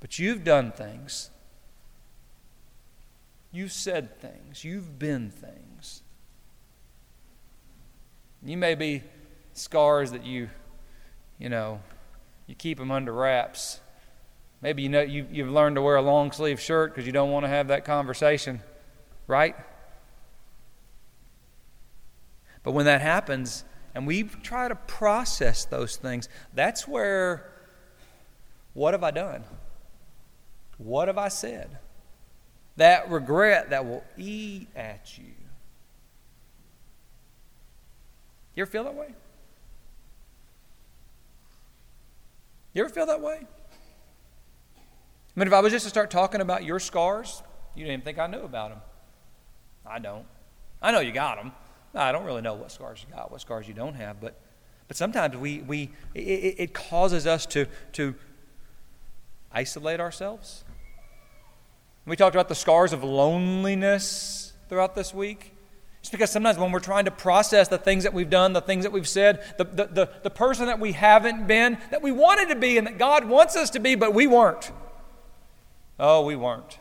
but 0.00 0.18
you've 0.18 0.44
done 0.44 0.72
things. 0.72 1.28
You've 3.52 3.72
said 3.72 4.18
things. 4.18 4.64
You've 4.64 4.98
been 4.98 5.28
things. 5.30 6.00
You 8.42 8.56
may 8.56 8.74
be 8.74 9.02
scars 9.54 10.12
that 10.12 10.24
you, 10.24 10.50
you 11.38 11.48
know, 11.48 11.80
you 12.46 12.54
keep 12.54 12.78
them 12.78 12.90
under 12.90 13.12
wraps. 13.12 13.80
Maybe 14.60 14.82
you 14.82 14.88
know 14.88 15.02
you, 15.02 15.26
you've 15.30 15.50
learned 15.50 15.76
to 15.76 15.82
wear 15.82 15.96
a 15.96 16.02
long 16.02 16.32
sleeve 16.32 16.60
shirt 16.60 16.92
because 16.92 17.06
you 17.06 17.12
don't 17.12 17.30
want 17.30 17.44
to 17.44 17.48
have 17.48 17.68
that 17.68 17.84
conversation, 17.84 18.60
right? 19.26 19.56
But 22.62 22.72
when 22.72 22.86
that 22.86 23.00
happens, 23.00 23.64
and 23.94 24.06
we 24.06 24.22
try 24.22 24.68
to 24.68 24.74
process 24.74 25.64
those 25.64 25.96
things, 25.96 26.28
that's 26.54 26.86
where 26.86 27.50
what 28.74 28.94
have 28.94 29.04
I 29.04 29.10
done? 29.10 29.44
What 30.78 31.08
have 31.08 31.18
I 31.18 31.28
said? 31.28 31.78
That 32.76 33.10
regret 33.10 33.70
that 33.70 33.84
will 33.84 34.04
eat 34.16 34.68
at 34.74 35.18
you. 35.18 35.34
You 38.54 38.62
ever 38.62 38.70
feel 38.70 38.84
that 38.84 38.94
way? 38.94 39.14
You 42.74 42.84
ever 42.84 42.92
feel 42.92 43.06
that 43.06 43.20
way? 43.20 43.40
I 44.76 45.40
mean, 45.40 45.46
if 45.46 45.52
I 45.52 45.60
was 45.60 45.72
just 45.72 45.84
to 45.84 45.90
start 45.90 46.10
talking 46.10 46.40
about 46.40 46.64
your 46.64 46.78
scars, 46.78 47.42
you 47.74 47.84
didn't 47.84 47.92
even 47.92 48.04
think 48.04 48.18
I 48.18 48.26
knew 48.26 48.42
about 48.42 48.70
them. 48.70 48.80
I 49.86 49.98
don't. 49.98 50.26
I 50.80 50.90
know 50.92 51.00
you 51.00 51.12
got 51.12 51.36
them. 51.36 51.52
I 51.94 52.12
don't 52.12 52.24
really 52.24 52.42
know 52.42 52.54
what 52.54 52.72
scars 52.72 53.04
you 53.06 53.14
got, 53.14 53.30
what 53.30 53.40
scars 53.40 53.68
you 53.68 53.74
don't 53.74 53.94
have, 53.94 54.20
but 54.20 54.40
but 54.88 54.96
sometimes 54.96 55.36
we 55.36 55.60
we 55.60 55.90
it, 56.14 56.54
it 56.58 56.74
causes 56.74 57.26
us 57.26 57.44
to 57.46 57.66
to 57.92 58.14
isolate 59.50 60.00
ourselves. 60.00 60.64
We 62.06 62.16
talked 62.16 62.34
about 62.34 62.48
the 62.48 62.54
scars 62.54 62.92
of 62.92 63.04
loneliness 63.04 64.54
throughout 64.68 64.94
this 64.94 65.14
week. 65.14 65.51
It's 66.02 66.10
because 66.10 66.32
sometimes 66.32 66.58
when 66.58 66.72
we're 66.72 66.80
trying 66.80 67.04
to 67.04 67.12
process 67.12 67.68
the 67.68 67.78
things 67.78 68.02
that 68.02 68.12
we've 68.12 68.28
done, 68.28 68.54
the 68.54 68.60
things 68.60 68.82
that 68.82 68.90
we've 68.90 69.06
said, 69.06 69.40
the, 69.56 69.62
the, 69.62 69.86
the, 69.86 70.10
the, 70.24 70.30
person 70.30 70.66
that 70.66 70.80
we 70.80 70.90
haven't 70.90 71.46
been, 71.46 71.78
that 71.92 72.02
we 72.02 72.10
wanted 72.10 72.48
to 72.48 72.56
be, 72.56 72.76
and 72.76 72.88
that 72.88 72.98
God 72.98 73.24
wants 73.24 73.54
us 73.54 73.70
to 73.70 73.78
be, 73.78 73.94
but 73.94 74.12
we 74.12 74.26
weren't. 74.26 74.72
Oh, 76.00 76.24
we 76.24 76.34
weren't. 76.34 76.80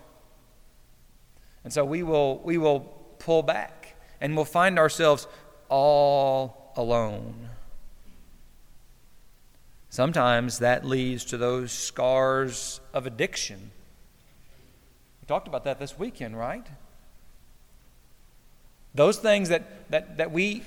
And 1.63 1.71
so 1.71 1.85
we 1.85 2.01
will, 2.01 2.39
we 2.39 2.57
will 2.57 2.79
pull 3.19 3.43
back 3.43 3.95
and 4.19 4.35
we'll 4.35 4.43
find 4.43 4.79
ourselves 4.79 5.27
all 5.69 6.73
alone. 6.75 7.49
Sometimes 9.91 10.57
that 10.57 10.83
leads 10.83 11.25
to 11.25 11.37
those 11.37 11.71
scars 11.71 12.81
of 12.91 13.05
addiction. 13.05 13.69
We 15.21 15.27
talked 15.27 15.47
about 15.47 15.63
that 15.65 15.77
this 15.77 15.99
weekend, 15.99 16.39
right? 16.39 16.65
Those 18.93 19.17
things 19.17 19.49
that, 19.49 19.89
that, 19.91 20.17
that 20.17 20.31
we, 20.31 20.63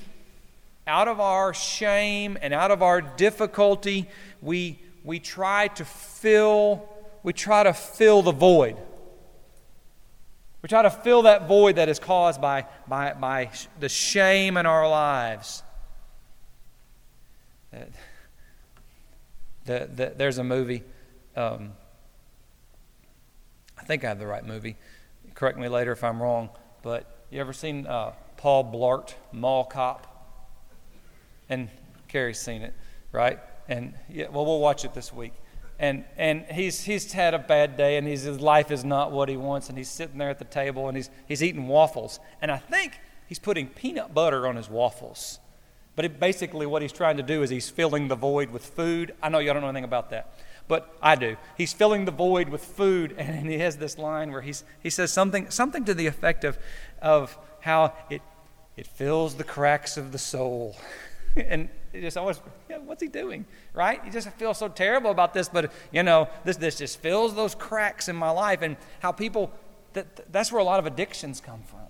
out 0.86 1.08
of 1.08 1.20
our 1.20 1.52
shame 1.52 2.38
and 2.40 2.54
out 2.54 2.70
of 2.70 2.82
our 2.82 3.00
difficulty, 3.00 4.08
we, 4.40 4.78
we 5.02 5.18
try 5.20 5.68
to 5.68 5.84
fill, 5.84 6.88
we 7.22 7.32
try 7.32 7.62
to 7.62 7.72
fill 7.72 8.22
the 8.22 8.32
void. 8.32 8.76
We 10.62 10.68
try 10.68 10.82
to 10.82 10.90
fill 10.90 11.22
that 11.22 11.46
void 11.46 11.76
that 11.76 11.90
is 11.90 11.98
caused 11.98 12.40
by, 12.40 12.64
by, 12.88 13.12
by 13.12 13.50
the 13.80 13.90
shame 13.90 14.56
in 14.56 14.64
our 14.64 14.88
lives. 14.88 15.62
The, 19.66 19.88
the, 19.94 20.12
there's 20.16 20.38
a 20.38 20.44
movie. 20.44 20.82
Um, 21.36 21.72
I 23.78 23.84
think 23.84 24.04
I 24.04 24.08
have 24.08 24.18
the 24.18 24.26
right 24.26 24.44
movie. 24.44 24.76
Correct 25.34 25.58
me 25.58 25.68
later 25.68 25.92
if 25.92 26.02
I'm 26.02 26.22
wrong. 26.22 26.48
But 26.82 27.13
you 27.30 27.40
ever 27.40 27.52
seen 27.52 27.86
uh, 27.86 28.12
Paul 28.36 28.64
Blart, 28.72 29.14
Mall 29.32 29.64
Cop? 29.64 30.10
And 31.48 31.68
Carrie's 32.08 32.40
seen 32.40 32.62
it, 32.62 32.74
right? 33.12 33.38
And 33.68 33.94
yeah, 34.08 34.28
well, 34.28 34.46
we'll 34.46 34.60
watch 34.60 34.84
it 34.84 34.94
this 34.94 35.12
week 35.12 35.32
and 35.78 36.04
and 36.16 36.44
he's 36.46 36.82
he's 36.82 37.12
had 37.12 37.34
a 37.34 37.38
bad 37.38 37.76
day 37.76 37.96
and 37.96 38.06
his 38.06 38.26
life 38.40 38.70
is 38.70 38.84
not 38.84 39.10
what 39.10 39.28
he 39.28 39.36
wants 39.36 39.68
and 39.68 39.76
he's 39.76 39.88
sitting 39.88 40.18
there 40.18 40.30
at 40.30 40.38
the 40.38 40.44
table 40.44 40.88
and 40.88 40.96
he's 40.96 41.10
he's 41.26 41.42
eating 41.42 41.66
waffles 41.66 42.20
and 42.40 42.50
I 42.50 42.58
think 42.58 42.98
he's 43.26 43.38
putting 43.38 43.68
peanut 43.68 44.14
butter 44.14 44.46
on 44.46 44.56
his 44.56 44.68
waffles. 44.68 45.40
But 45.96 46.04
it, 46.04 46.18
basically 46.18 46.66
what 46.66 46.82
he's 46.82 46.92
trying 46.92 47.16
to 47.18 47.22
do 47.22 47.42
is 47.42 47.50
he's 47.50 47.70
filling 47.70 48.08
the 48.08 48.16
void 48.16 48.50
with 48.50 48.64
food. 48.64 49.14
I 49.22 49.28
know 49.28 49.38
y'all 49.38 49.54
don't 49.54 49.62
know 49.62 49.68
anything 49.68 49.84
about 49.84 50.10
that, 50.10 50.38
but 50.66 50.96
I 51.02 51.14
do. 51.14 51.36
He's 51.56 51.72
filling 51.72 52.04
the 52.04 52.10
void 52.10 52.48
with 52.48 52.64
food 52.64 53.14
and 53.18 53.48
he 53.48 53.58
has 53.58 53.76
this 53.76 53.98
line 53.98 54.32
where 54.32 54.42
he's 54.42 54.64
he 54.82 54.90
says 54.90 55.12
something 55.12 55.50
something 55.50 55.84
to 55.84 55.94
the 55.94 56.06
effect 56.06 56.44
of 56.44 56.58
of 57.00 57.38
how 57.60 57.94
it 58.10 58.22
it 58.76 58.86
fills 58.86 59.36
the 59.36 59.44
cracks 59.44 59.96
of 59.96 60.12
the 60.12 60.18
soul. 60.18 60.76
and 61.36 61.68
it 61.92 62.00
just 62.00 62.16
always, 62.16 62.40
yeah, 62.68 62.78
what's 62.78 63.02
he 63.02 63.08
doing? 63.08 63.44
Right? 63.72 64.04
You 64.04 64.10
just 64.10 64.28
feel 64.30 64.52
so 64.52 64.68
terrible 64.68 65.10
about 65.10 65.32
this, 65.32 65.48
but 65.48 65.72
you 65.92 66.02
know, 66.02 66.28
this 66.44 66.56
this 66.56 66.78
just 66.78 67.00
fills 67.00 67.34
those 67.34 67.54
cracks 67.54 68.08
in 68.08 68.16
my 68.16 68.30
life, 68.30 68.62
and 68.62 68.76
how 69.00 69.12
people 69.12 69.52
that 69.92 70.32
that's 70.32 70.50
where 70.50 70.60
a 70.60 70.64
lot 70.64 70.78
of 70.78 70.86
addictions 70.86 71.40
come 71.40 71.62
from. 71.62 71.80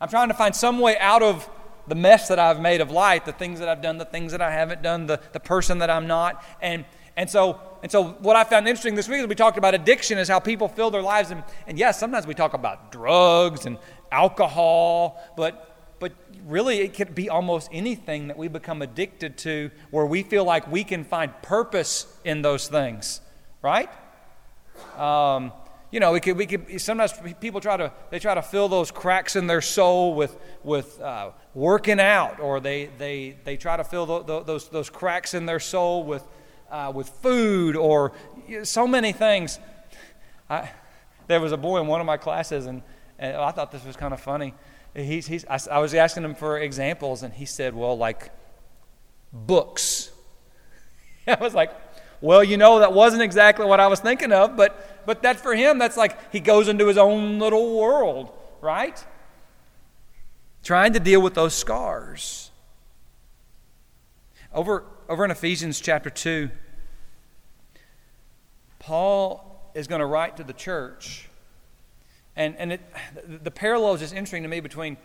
I'm 0.00 0.08
trying 0.08 0.28
to 0.28 0.34
find 0.34 0.54
some 0.54 0.78
way 0.78 0.98
out 0.98 1.22
of 1.22 1.48
the 1.86 1.94
mess 1.94 2.28
that 2.28 2.38
I've 2.38 2.60
made 2.60 2.80
of 2.80 2.90
life, 2.90 3.24
the 3.24 3.32
things 3.32 3.58
that 3.60 3.68
I've 3.68 3.82
done, 3.82 3.98
the 3.98 4.04
things 4.04 4.32
that 4.32 4.40
I 4.40 4.50
haven't 4.50 4.82
done, 4.82 5.06
the, 5.06 5.20
the 5.32 5.40
person 5.40 5.78
that 5.78 5.90
I'm 5.90 6.06
not. 6.06 6.42
And 6.60 6.84
and 7.16 7.28
so 7.30 7.60
and 7.82 7.92
so 7.92 8.12
what 8.20 8.36
I 8.36 8.44
found 8.44 8.66
interesting 8.66 8.94
this 8.94 9.08
week 9.08 9.20
as 9.20 9.26
we 9.26 9.34
talked 9.34 9.58
about 9.58 9.74
addiction 9.74 10.18
is 10.18 10.28
how 10.28 10.40
people 10.40 10.68
fill 10.68 10.90
their 10.90 11.02
lives 11.02 11.30
and, 11.30 11.44
and 11.66 11.78
yes, 11.78 11.98
sometimes 11.98 12.26
we 12.26 12.34
talk 12.34 12.54
about 12.54 12.90
drugs 12.90 13.66
and 13.66 13.78
alcohol, 14.10 15.22
but 15.36 15.70
but 16.00 16.12
really 16.46 16.80
it 16.80 16.94
could 16.94 17.14
be 17.14 17.30
almost 17.30 17.68
anything 17.72 18.28
that 18.28 18.36
we 18.36 18.48
become 18.48 18.82
addicted 18.82 19.38
to 19.38 19.70
where 19.90 20.06
we 20.06 20.22
feel 20.22 20.44
like 20.44 20.70
we 20.70 20.84
can 20.84 21.04
find 21.04 21.32
purpose 21.42 22.06
in 22.24 22.42
those 22.42 22.68
things, 22.68 23.20
right? 23.62 23.90
Um, 24.96 25.52
you 25.90 26.00
know, 26.00 26.10
we 26.10 26.18
could, 26.18 26.36
we 26.36 26.46
could, 26.46 26.80
sometimes 26.80 27.14
people 27.40 27.60
try 27.60 27.76
to, 27.76 27.92
they 28.10 28.18
try 28.18 28.34
to 28.34 28.42
fill 28.42 28.68
those 28.68 28.90
cracks 28.90 29.36
in 29.36 29.46
their 29.46 29.60
soul 29.60 30.14
with, 30.14 30.36
with 30.64 31.00
uh, 31.00 31.30
working 31.54 32.00
out, 32.00 32.40
or 32.40 32.58
they, 32.58 32.90
they, 32.98 33.36
they 33.44 33.56
try 33.56 33.76
to 33.76 33.84
fill 33.84 34.04
the, 34.04 34.22
the, 34.24 34.40
those, 34.42 34.68
those 34.70 34.90
cracks 34.90 35.34
in 35.34 35.46
their 35.46 35.60
soul 35.60 36.02
with, 36.02 36.26
uh, 36.70 36.92
with 36.94 37.08
food, 37.08 37.76
or 37.76 38.12
so 38.62 38.86
many 38.86 39.12
things. 39.12 39.58
I, 40.48 40.70
there 41.26 41.40
was 41.40 41.52
a 41.52 41.56
boy 41.56 41.80
in 41.80 41.86
one 41.86 42.00
of 42.00 42.06
my 42.06 42.16
classes, 42.16 42.66
and, 42.66 42.82
and 43.18 43.36
I 43.36 43.50
thought 43.50 43.72
this 43.72 43.84
was 43.84 43.96
kind 43.96 44.12
of 44.12 44.20
funny 44.20 44.54
he's, 44.94 45.26
he's, 45.26 45.44
I, 45.46 45.58
I 45.70 45.78
was 45.78 45.94
asking 45.94 46.24
him 46.24 46.34
for 46.34 46.58
examples, 46.58 47.22
and 47.22 47.34
he 47.34 47.46
said, 47.46 47.74
well, 47.74 47.96
like 47.96 48.30
books. 49.32 50.10
I 51.26 51.36
was 51.36 51.54
like, 51.54 51.72
well, 52.20 52.44
you 52.44 52.56
know, 52.56 52.78
that 52.78 52.92
wasn't 52.92 53.22
exactly 53.22 53.66
what 53.66 53.80
I 53.80 53.88
was 53.88 54.00
thinking 54.00 54.32
of, 54.32 54.56
but, 54.56 55.04
but 55.04 55.22
that 55.22 55.40
for 55.40 55.54
him, 55.54 55.78
that's 55.78 55.96
like 55.96 56.32
he 56.32 56.40
goes 56.40 56.68
into 56.68 56.86
his 56.86 56.96
own 56.96 57.38
little 57.38 57.76
world, 57.76 58.32
right? 58.60 59.04
Trying 60.62 60.94
to 60.94 61.00
deal 61.00 61.20
with 61.20 61.34
those 61.34 61.54
scars. 61.54 62.50
Over, 64.52 64.84
over 65.08 65.24
in 65.24 65.30
Ephesians 65.30 65.80
chapter 65.80 66.10
2, 66.10 66.50
Paul 68.78 69.70
is 69.74 69.86
going 69.86 70.00
to 70.00 70.06
write 70.06 70.36
to 70.36 70.44
the 70.44 70.52
church 70.52 71.28
and, 72.36 72.56
and 72.56 72.72
it, 72.72 72.80
the 73.44 73.50
parallel 73.50 73.94
is 73.94 74.00
just 74.00 74.12
interesting 74.12 74.42
to 74.42 74.48
me 74.48 74.60
between 74.60 74.96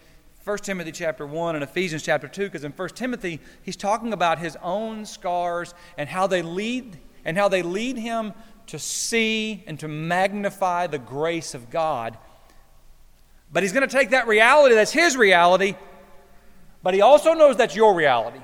1 0.44 0.58
Timothy 0.60 0.91
chapter 0.91 1.25
1 1.25 1.56
and 1.56 1.63
Ephesians 1.63 2.01
chapter 2.01 2.27
2, 2.27 2.46
because 2.46 2.63
in 2.63 2.72
1 2.72 2.89
Timothy, 2.89 3.39
he's 3.62 3.75
talking 3.75 4.13
about 4.13 4.39
his 4.39 4.58
own 4.63 5.06
scars 5.06 5.74
and 5.98 6.10
how 6.10 6.27
they 6.27 6.41
lead 6.41 6.98
and 7.25 7.38
how 7.38 7.50
they 7.50 7.62
lead 7.62 7.98
him 7.98 8.34
to 8.68 8.79
see 8.79 9.63
and 9.68 9.79
to 9.79 9.88
magnify 9.88 10.88
the 10.88 10.98
grace 10.98 11.53
of 11.53 11.70
God. 11.70 12.18
But 13.51 13.63
he's 13.63 13.74
going 13.74 13.88
to 13.88 13.94
take 13.94 14.12
that 14.12 14.27
reality, 14.27 14.75
that's 14.75 14.91
his 14.91 15.18
reality, 15.18 15.75
but 16.82 16.94
he 16.94 17.01
also 17.01 17.34
knows 17.34 17.58
that's 17.58 17.75
your 17.75 17.94
reality. 17.94 18.39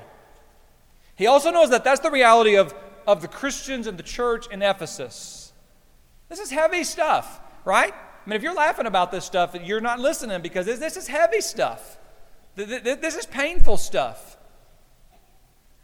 He 1.16 1.26
also 1.26 1.50
knows 1.50 1.70
that 1.70 1.82
that's 1.82 2.00
the 2.00 2.10
reality 2.10 2.56
of, 2.56 2.74
of 3.06 3.22
the 3.22 3.28
Christians 3.28 3.86
and 3.86 3.98
the 3.98 4.02
church 4.02 4.46
in 4.48 4.62
Ephesus. 4.62 5.52
This 6.28 6.38
is 6.38 6.50
heavy 6.50 6.84
stuff, 6.84 7.40
right? 7.64 7.92
I 7.92 8.28
mean, 8.30 8.36
if 8.36 8.42
you're 8.42 8.54
laughing 8.54 8.86
about 8.86 9.10
this 9.10 9.24
stuff, 9.24 9.56
you're 9.62 9.80
not 9.80 9.98
listening 9.98 10.42
because 10.42 10.66
this, 10.66 10.78
this 10.78 10.96
is 10.96 11.06
heavy 11.06 11.40
stuff. 11.40 11.98
This 12.54 13.16
is 13.16 13.26
painful 13.26 13.76
stuff. 13.76 14.36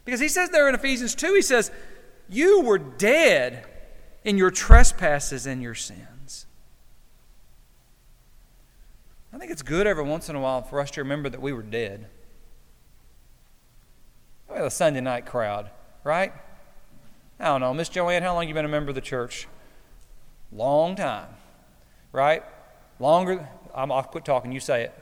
Because 0.05 0.19
he 0.19 0.27
says 0.27 0.49
there 0.49 0.67
in 0.67 0.75
Ephesians 0.75 1.15
2, 1.15 1.33
he 1.35 1.41
says, 1.41 1.71
You 2.27 2.61
were 2.61 2.77
dead 2.77 3.65
in 4.23 4.37
your 4.37 4.51
trespasses 4.51 5.45
and 5.45 5.61
your 5.61 5.75
sins. 5.75 6.45
I 9.31 9.37
think 9.37 9.51
it's 9.51 9.61
good 9.61 9.87
every 9.87 10.03
once 10.03 10.29
in 10.29 10.35
a 10.35 10.39
while 10.39 10.61
for 10.61 10.79
us 10.79 10.91
to 10.91 11.01
remember 11.01 11.29
that 11.29 11.41
we 11.41 11.53
were 11.53 11.63
dead. 11.63 12.07
A 14.55 14.69
Sunday 14.69 15.01
night 15.01 15.25
crowd, 15.25 15.69
right? 16.03 16.33
I 17.39 17.45
don't 17.45 17.61
know. 17.61 17.73
Miss 17.73 17.89
Joanne, 17.89 18.23
how 18.23 18.33
long 18.33 18.47
you 18.47 18.53
been 18.53 18.65
a 18.65 18.69
member 18.69 18.89
of 18.89 18.95
the 18.95 19.01
church? 19.01 19.47
Long 20.51 20.95
time 20.95 21.27
right? 22.13 22.43
Longer, 22.99 23.49
I'm, 23.75 23.91
I'll 23.91 24.03
quit 24.03 24.23
talking, 24.23 24.53
you 24.53 24.61
say 24.61 24.83
it. 24.83 24.93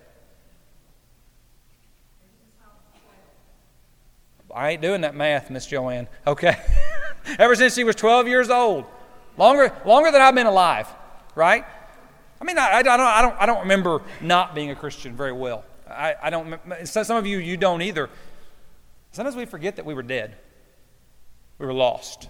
I 4.53 4.71
ain't 4.71 4.81
doing 4.81 5.01
that 5.01 5.15
math, 5.15 5.49
Miss 5.49 5.67
Joanne. 5.67 6.07
Okay. 6.25 6.57
Ever 7.39 7.55
since 7.55 7.75
she 7.75 7.83
was 7.83 7.95
12 7.95 8.27
years 8.27 8.49
old. 8.49 8.85
Longer, 9.37 9.71
longer 9.85 10.11
than 10.11 10.21
I've 10.21 10.35
been 10.35 10.47
alive, 10.47 10.87
right? 11.35 11.63
I 12.41 12.43
mean, 12.43 12.57
I, 12.57 12.79
I, 12.79 12.83
don't, 12.83 12.99
I, 12.99 13.21
don't, 13.21 13.35
I 13.39 13.45
don't 13.45 13.61
remember 13.61 14.01
not 14.19 14.55
being 14.55 14.71
a 14.71 14.75
Christian 14.75 15.15
very 15.15 15.31
well. 15.31 15.63
I, 15.87 16.15
I 16.21 16.29
don't, 16.29 16.59
some 16.85 17.15
of 17.15 17.25
you, 17.25 17.37
you 17.37 17.55
don't 17.55 17.81
either. 17.81 18.09
Sometimes 19.11 19.35
we 19.35 19.45
forget 19.45 19.75
that 19.75 19.85
we 19.85 19.93
were 19.93 20.03
dead. 20.03 20.35
We 21.57 21.65
were 21.65 21.73
lost. 21.73 22.29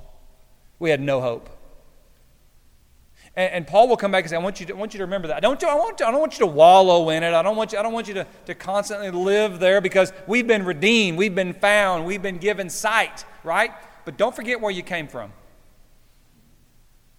We 0.79 0.89
had 0.89 0.99
no 0.99 1.21
hope. 1.21 1.49
And, 3.35 3.53
and, 3.53 3.67
Paul 3.67 3.87
will 3.87 3.97
come 3.97 4.11
back 4.11 4.23
and 4.23 4.29
say, 4.29 4.35
I 4.35 4.39
want 4.39 4.59
you 4.59 4.65
to, 4.65 4.73
I 4.73 4.77
want 4.77 4.93
you 4.93 4.97
to 4.97 5.05
remember 5.05 5.29
that. 5.29 5.37
I 5.37 5.39
don't, 5.39 5.63
I, 5.63 5.75
want 5.75 5.99
to, 5.99 6.07
I 6.07 6.11
don't 6.11 6.19
want 6.19 6.33
you 6.33 6.39
to 6.39 6.51
wallow 6.51 7.09
in 7.11 7.23
it. 7.23 7.33
I 7.33 7.41
don't 7.41 7.55
want 7.55 7.71
you, 7.71 7.79
I 7.79 7.83
don't 7.83 7.93
want 7.93 8.09
you 8.09 8.15
to, 8.15 8.27
to 8.47 8.55
constantly 8.55 9.09
live 9.09 9.59
there 9.59 9.79
because 9.79 10.11
we've 10.27 10.47
been 10.47 10.65
redeemed, 10.65 11.17
we've 11.17 11.33
been 11.33 11.53
found, 11.53 12.05
we've 12.05 12.21
been 12.21 12.39
given 12.39 12.69
sight, 12.69 13.23
right? 13.43 13.71
But 14.03 14.17
don't 14.17 14.35
forget 14.35 14.59
where 14.59 14.71
you 14.71 14.83
came 14.83 15.07
from. 15.07 15.31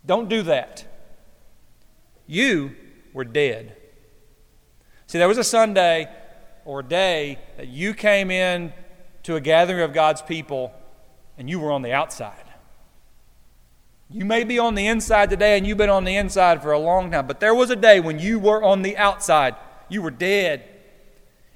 Don't 0.04 0.28
do 0.28 0.42
that. 0.42 0.85
You 2.26 2.75
were 3.14 3.25
dead. 3.25 3.76
See, 5.07 5.19
there 5.19 5.28
was 5.28 5.38
a 5.38 5.45
Sunday 5.45 6.09
or 6.64 6.83
day 6.83 7.38
that 7.57 7.69
you 7.69 7.95
came 7.95 8.31
in 8.31 8.73
to 9.25 9.37
a 9.37 9.41
gathering 9.41 9.81
of 9.81 9.93
God's 9.93 10.23
people 10.23 10.73
and 11.38 11.49
you 11.49 11.59
were 11.61 11.73
on 11.73 11.83
the 11.83 11.93
outside. 11.93 12.45
You 14.11 14.25
may 14.25 14.45
be 14.45 14.59
on 14.59 14.75
the 14.75 14.87
inside 14.87 15.31
today 15.31 15.57
and 15.57 15.67
you've 15.67 15.79
been 15.79 15.88
on 15.88 16.05
the 16.05 16.17
inside 16.17 16.62
for 16.62 16.73
a 16.73 16.79
long 16.79 17.11
time, 17.11 17.26
but 17.26 17.41
there 17.41 17.55
was 17.55 17.71
a 17.71 17.76
day 17.76 17.99
when 17.99 18.19
you 18.19 18.38
were 18.38 18.62
on 18.62 18.83
the 18.83 18.97
outside. 18.97 19.57
You 19.88 20.02
were 20.02 20.11
dead 20.11 20.69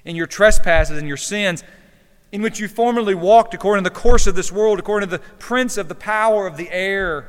in 0.03 0.15
your 0.15 0.25
trespasses 0.25 0.97
and 0.97 1.07
your 1.07 1.17
sins, 1.17 1.63
in 2.31 2.41
which 2.41 2.59
you 2.59 2.67
formerly 2.67 3.13
walked 3.13 3.53
according 3.53 3.83
to 3.83 3.89
the 3.89 3.95
course 3.95 4.25
of 4.25 4.35
this 4.35 4.51
world, 4.51 4.79
according 4.79 5.09
to 5.09 5.17
the 5.17 5.23
prince 5.37 5.77
of 5.77 5.87
the 5.87 5.95
power 5.95 6.47
of 6.47 6.57
the 6.57 6.71
air, 6.71 7.27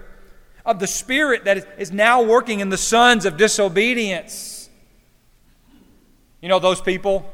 of 0.65 0.79
the 0.79 0.87
spirit 0.87 1.45
that 1.45 1.67
is 1.79 1.93
now 1.93 2.23
working 2.23 2.61
in 2.61 2.69
the 2.71 2.79
sons 2.79 3.27
of 3.27 3.37
disobedience. 3.37 4.71
You 6.41 6.49
know 6.49 6.59
those 6.59 6.81
people? 6.81 7.31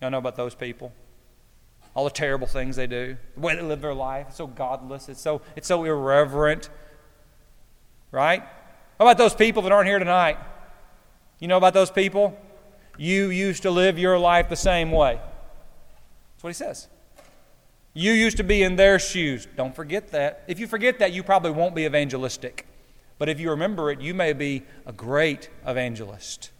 Y'all 0.00 0.10
know 0.10 0.18
about 0.18 0.36
those 0.36 0.54
people? 0.54 0.92
All 1.94 2.04
the 2.04 2.10
terrible 2.10 2.46
things 2.46 2.76
they 2.76 2.86
do, 2.86 3.16
the 3.34 3.40
way 3.40 3.56
they 3.56 3.62
live 3.62 3.80
their 3.80 3.94
life. 3.94 4.26
It's 4.28 4.36
so 4.36 4.46
godless. 4.46 5.08
It's 5.08 5.20
so, 5.20 5.42
it's 5.56 5.66
so 5.66 5.84
irreverent. 5.84 6.70
Right? 8.12 8.42
How 8.42 9.06
about 9.06 9.18
those 9.18 9.34
people 9.34 9.62
that 9.62 9.72
aren't 9.72 9.88
here 9.88 9.98
tonight? 9.98 10.38
You 11.38 11.48
know 11.48 11.56
about 11.56 11.74
those 11.74 11.90
people? 11.90 12.38
You 12.96 13.30
used 13.30 13.62
to 13.62 13.70
live 13.70 13.98
your 13.98 14.18
life 14.18 14.48
the 14.48 14.56
same 14.56 14.92
way. 14.92 15.18
That's 16.34 16.44
what 16.44 16.50
he 16.50 16.54
says. 16.54 16.88
You 17.92 18.12
used 18.12 18.36
to 18.36 18.44
be 18.44 18.62
in 18.62 18.76
their 18.76 18.98
shoes. 18.98 19.48
Don't 19.56 19.74
forget 19.74 20.12
that. 20.12 20.44
If 20.46 20.60
you 20.60 20.66
forget 20.66 20.98
that, 21.00 21.12
you 21.12 21.22
probably 21.22 21.50
won't 21.50 21.74
be 21.74 21.86
evangelistic. 21.86 22.66
But 23.18 23.28
if 23.28 23.40
you 23.40 23.50
remember 23.50 23.90
it, 23.90 24.00
you 24.00 24.14
may 24.14 24.32
be 24.32 24.62
a 24.86 24.92
great 24.92 25.50
evangelist. 25.66 26.50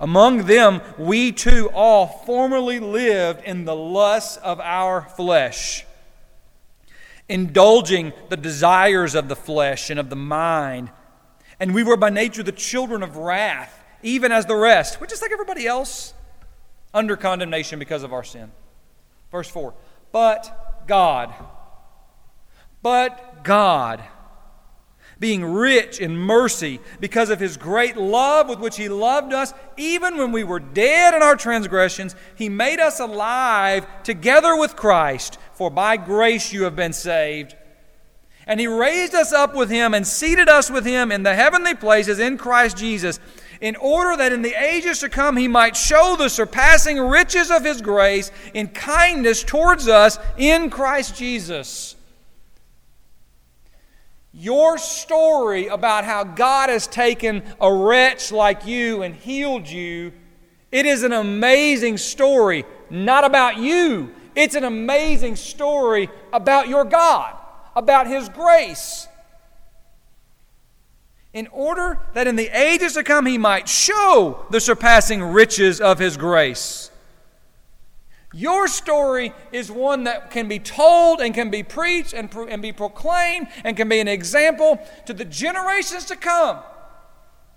Among 0.00 0.44
them, 0.46 0.80
we 0.96 1.30
too 1.30 1.70
all 1.74 2.06
formerly 2.06 2.80
lived 2.80 3.44
in 3.44 3.66
the 3.66 3.76
lusts 3.76 4.38
of 4.38 4.58
our 4.58 5.02
flesh, 5.02 5.84
indulging 7.28 8.14
the 8.30 8.36
desires 8.38 9.14
of 9.14 9.28
the 9.28 9.36
flesh 9.36 9.90
and 9.90 10.00
of 10.00 10.08
the 10.08 10.16
mind. 10.16 10.90
And 11.60 11.74
we 11.74 11.84
were 11.84 11.98
by 11.98 12.08
nature 12.08 12.42
the 12.42 12.50
children 12.50 13.02
of 13.02 13.18
wrath, 13.18 13.84
even 14.02 14.32
as 14.32 14.46
the 14.46 14.56
rest. 14.56 15.02
We're 15.02 15.06
just 15.06 15.20
like 15.20 15.32
everybody 15.32 15.66
else, 15.66 16.14
under 16.94 17.14
condemnation 17.14 17.78
because 17.78 18.02
of 18.02 18.14
our 18.14 18.24
sin. 18.24 18.50
Verse 19.30 19.50
4 19.50 19.74
But 20.12 20.86
God, 20.88 21.34
but 22.82 23.44
God 23.44 24.02
being 25.20 25.44
rich 25.44 26.00
in 26.00 26.16
mercy 26.16 26.80
because 26.98 27.28
of 27.28 27.38
his 27.38 27.58
great 27.58 27.96
love 27.96 28.48
with 28.48 28.58
which 28.58 28.78
he 28.78 28.88
loved 28.88 29.34
us, 29.34 29.52
even 29.76 30.16
when 30.16 30.32
we 30.32 30.42
were 30.42 30.58
dead 30.58 31.14
in 31.14 31.22
our 31.22 31.36
transgressions, 31.36 32.16
he 32.34 32.48
made 32.48 32.80
us 32.80 32.98
alive 32.98 33.86
together 34.02 34.56
with 34.56 34.74
Christ. 34.74 35.38
For 35.52 35.70
by 35.70 35.98
grace 35.98 36.54
you 36.54 36.64
have 36.64 36.74
been 36.74 36.94
saved. 36.94 37.54
And 38.46 38.58
he 38.58 38.66
raised 38.66 39.14
us 39.14 39.32
up 39.32 39.54
with 39.54 39.68
him 39.68 39.92
and 39.92 40.06
seated 40.06 40.48
us 40.48 40.70
with 40.70 40.86
him 40.86 41.12
in 41.12 41.22
the 41.22 41.34
heavenly 41.34 41.74
places 41.74 42.18
in 42.18 42.38
Christ 42.38 42.78
Jesus, 42.78 43.20
in 43.60 43.76
order 43.76 44.16
that 44.16 44.32
in 44.32 44.40
the 44.40 44.54
ages 44.54 45.00
to 45.00 45.10
come 45.10 45.36
he 45.36 45.48
might 45.48 45.76
show 45.76 46.16
the 46.16 46.30
surpassing 46.30 46.98
riches 46.98 47.50
of 47.50 47.62
his 47.62 47.82
grace 47.82 48.32
in 48.54 48.68
kindness 48.68 49.44
towards 49.44 49.86
us 49.86 50.18
in 50.38 50.70
Christ 50.70 51.14
Jesus. 51.14 51.94
Your 54.40 54.78
story 54.78 55.66
about 55.66 56.04
how 56.04 56.24
God 56.24 56.70
has 56.70 56.86
taken 56.86 57.42
a 57.60 57.70
wretch 57.70 58.32
like 58.32 58.66
you 58.66 59.02
and 59.02 59.14
healed 59.14 59.68
you, 59.68 60.14
it 60.72 60.86
is 60.86 61.02
an 61.02 61.12
amazing 61.12 61.98
story, 61.98 62.64
not 62.88 63.24
about 63.24 63.58
you. 63.58 64.14
It's 64.34 64.54
an 64.54 64.64
amazing 64.64 65.36
story 65.36 66.08
about 66.32 66.68
your 66.68 66.86
God, 66.86 67.36
about 67.76 68.06
His 68.06 68.30
grace. 68.30 69.08
In 71.34 71.46
order 71.48 71.98
that 72.14 72.26
in 72.26 72.36
the 72.36 72.48
ages 72.48 72.94
to 72.94 73.04
come 73.04 73.26
He 73.26 73.36
might 73.36 73.68
show 73.68 74.46
the 74.48 74.60
surpassing 74.60 75.22
riches 75.22 75.82
of 75.82 75.98
His 75.98 76.16
grace. 76.16 76.89
Your 78.32 78.68
story 78.68 79.32
is 79.50 79.72
one 79.72 80.04
that 80.04 80.30
can 80.30 80.46
be 80.46 80.60
told 80.60 81.20
and 81.20 81.34
can 81.34 81.50
be 81.50 81.62
preached 81.62 82.12
and, 82.12 82.30
pro- 82.30 82.46
and 82.46 82.62
be 82.62 82.72
proclaimed 82.72 83.48
and 83.64 83.76
can 83.76 83.88
be 83.88 83.98
an 83.98 84.06
example 84.06 84.78
to 85.06 85.12
the 85.12 85.24
generations 85.24 86.04
to 86.06 86.16
come 86.16 86.58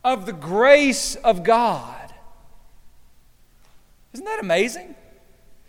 of 0.04 0.26
the 0.26 0.34
grace 0.34 1.16
of 1.16 1.44
God. 1.44 2.14
Isn't 4.14 4.26
that 4.26 4.40
amazing? 4.40 4.96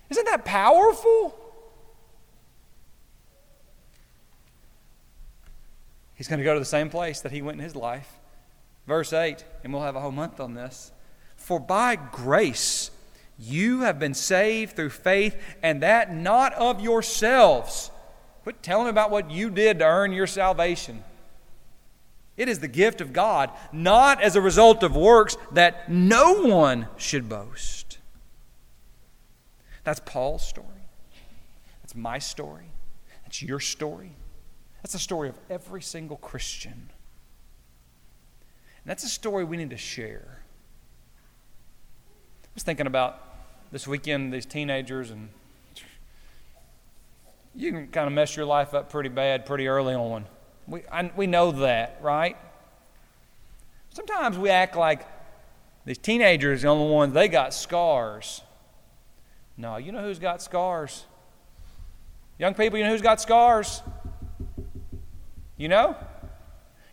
Isn't 0.08 0.24
that 0.26 0.44
powerful? 0.44 1.34
He's 6.14 6.28
going 6.28 6.38
to 6.38 6.44
go 6.44 6.54
to 6.54 6.60
the 6.60 6.66
same 6.66 6.88
place 6.88 7.20
that 7.20 7.32
he 7.32 7.42
went 7.42 7.58
in 7.58 7.64
his 7.64 7.76
life. 7.76 8.18
Verse 8.86 9.12
8, 9.12 9.44
and 9.62 9.72
we'll 9.72 9.82
have 9.82 9.96
a 9.96 10.00
whole 10.00 10.12
month 10.12 10.40
on 10.40 10.54
this. 10.54 10.92
For 11.36 11.58
by 11.58 11.96
grace, 11.96 12.90
you 13.38 13.80
have 13.80 13.98
been 13.98 14.14
saved 14.14 14.76
through 14.76 14.90
faith, 14.90 15.36
and 15.62 15.82
that 15.82 16.14
not 16.14 16.52
of 16.54 16.80
yourselves. 16.80 17.90
Quit 18.42 18.62
telling 18.62 18.88
about 18.88 19.10
what 19.10 19.30
you 19.30 19.50
did 19.50 19.78
to 19.78 19.84
earn 19.84 20.12
your 20.12 20.26
salvation. 20.26 21.02
It 22.36 22.48
is 22.48 22.58
the 22.58 22.68
gift 22.68 23.00
of 23.00 23.12
God, 23.12 23.50
not 23.72 24.20
as 24.20 24.36
a 24.36 24.40
result 24.40 24.82
of 24.82 24.96
works, 24.96 25.36
that 25.52 25.90
no 25.90 26.46
one 26.46 26.88
should 26.96 27.28
boast. 27.28 27.98
That's 29.84 30.00
Paul's 30.04 30.46
story. 30.46 30.66
That's 31.82 31.94
my 31.94 32.18
story. 32.18 32.66
That's 33.22 33.42
your 33.42 33.60
story. 33.60 34.12
That's 34.82 34.92
the 34.92 34.98
story 34.98 35.28
of 35.28 35.38
every 35.48 35.82
single 35.82 36.16
Christian. 36.16 36.72
And 36.72 38.90
that's 38.90 39.04
a 39.04 39.08
story 39.08 39.44
we 39.44 39.56
need 39.56 39.70
to 39.70 39.76
share. 39.76 40.40
I 42.44 42.48
was 42.54 42.62
thinking 42.62 42.86
about 42.86 43.20
this 43.74 43.88
weekend, 43.88 44.32
these 44.32 44.46
teenagers, 44.46 45.10
and 45.10 45.28
you 47.56 47.72
can 47.72 47.88
kind 47.88 48.06
of 48.06 48.12
mess 48.12 48.36
your 48.36 48.46
life 48.46 48.72
up 48.72 48.88
pretty 48.88 49.08
bad 49.08 49.44
pretty 49.46 49.66
early 49.66 49.94
on. 49.94 50.26
We, 50.68 50.82
I, 50.92 51.10
we 51.16 51.26
know 51.26 51.50
that, 51.50 51.98
right? 52.00 52.36
Sometimes 53.90 54.38
we 54.38 54.48
act 54.48 54.76
like 54.76 55.04
these 55.84 55.98
teenagers 55.98 56.60
are 56.60 56.68
the 56.68 56.68
only 56.68 56.94
ones, 56.94 57.14
they 57.14 57.26
got 57.26 57.52
scars. 57.52 58.42
No, 59.56 59.76
you 59.76 59.90
know 59.90 60.02
who's 60.02 60.20
got 60.20 60.40
scars? 60.40 61.04
Young 62.38 62.54
people, 62.54 62.78
you 62.78 62.84
know 62.84 62.90
who's 62.90 63.02
got 63.02 63.20
scars? 63.20 63.82
You 65.56 65.66
know? 65.66 65.96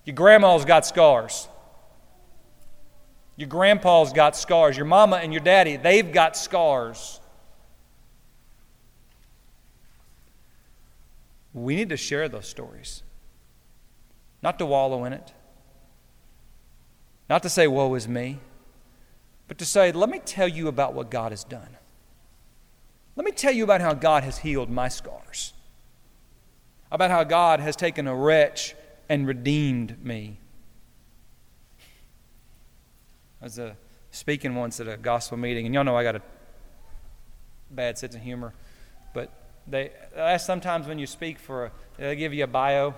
Your 0.04 0.15
grandma's 0.15 0.65
got 0.65 0.88
scars. 0.88 1.48
Your 3.41 3.49
grandpa's 3.49 4.13
got 4.13 4.38
scars. 4.38 4.77
Your 4.77 4.86
mama 4.86 5.15
and 5.15 5.34
your 5.34 5.41
daddy, 5.41 5.75
they've 5.75 6.13
got 6.13 6.38
scars. 6.38 7.19
We 11.51 11.75
need 11.75 11.89
to 11.89 11.97
share 11.97 12.30
those 12.30 12.47
stories. 12.47 13.01
Not 14.43 14.60
to 14.60 14.65
wallow 14.67 15.06
in 15.06 15.13
it. 15.13 15.34
Not 17.32 17.41
to 17.41 17.49
say, 17.49 17.65
woe 17.65 17.95
is 17.95 18.08
me. 18.08 18.38
But 19.47 19.58
to 19.58 19.65
say, 19.65 19.91
let 19.91 20.12
me 20.12 20.19
tell 20.19 20.47
you 20.47 20.67
about 20.67 20.93
what 20.93 21.10
God 21.10 21.32
has 21.32 21.43
done. 21.43 21.77
Let 23.15 23.25
me 23.25 23.32
tell 23.32 23.51
you 23.51 23.63
about 23.63 23.82
how 23.82 23.95
God 23.95 24.23
has 24.23 24.38
healed 24.38 24.69
my 24.69 24.88
scars. 24.88 25.54
About 26.91 27.10
how 27.10 27.23
God 27.23 27.60
has 27.60 27.75
taken 27.75 28.06
a 28.06 28.15
wretch 28.15 28.75
and 29.10 29.25
redeemed 29.25 30.06
me. 30.06 30.40
I 33.41 33.45
was 33.45 33.58
uh, 33.58 33.73
speaking 34.12 34.54
once 34.54 34.80
at 34.80 34.88
a 34.88 34.97
gospel 34.97 35.36
meeting, 35.36 35.65
and 35.65 35.73
y'all 35.73 35.84
know 35.84 35.97
I 35.97 36.04
got 36.04 36.15
a 36.15 36.21
bad 37.71 37.97
sense 37.97 38.13
of 38.13 38.21
humor, 38.21 38.54
but 39.15 39.32
they 39.65 39.89
ask 40.15 40.45
sometimes 40.45 40.86
when 40.86 40.99
you 40.99 41.08
speak 41.08 41.39
for 41.39 41.65
a, 41.65 41.71
they 41.97 42.15
give 42.15 42.36
you 42.36 42.43
a 42.43 42.47
bio, 42.47 42.93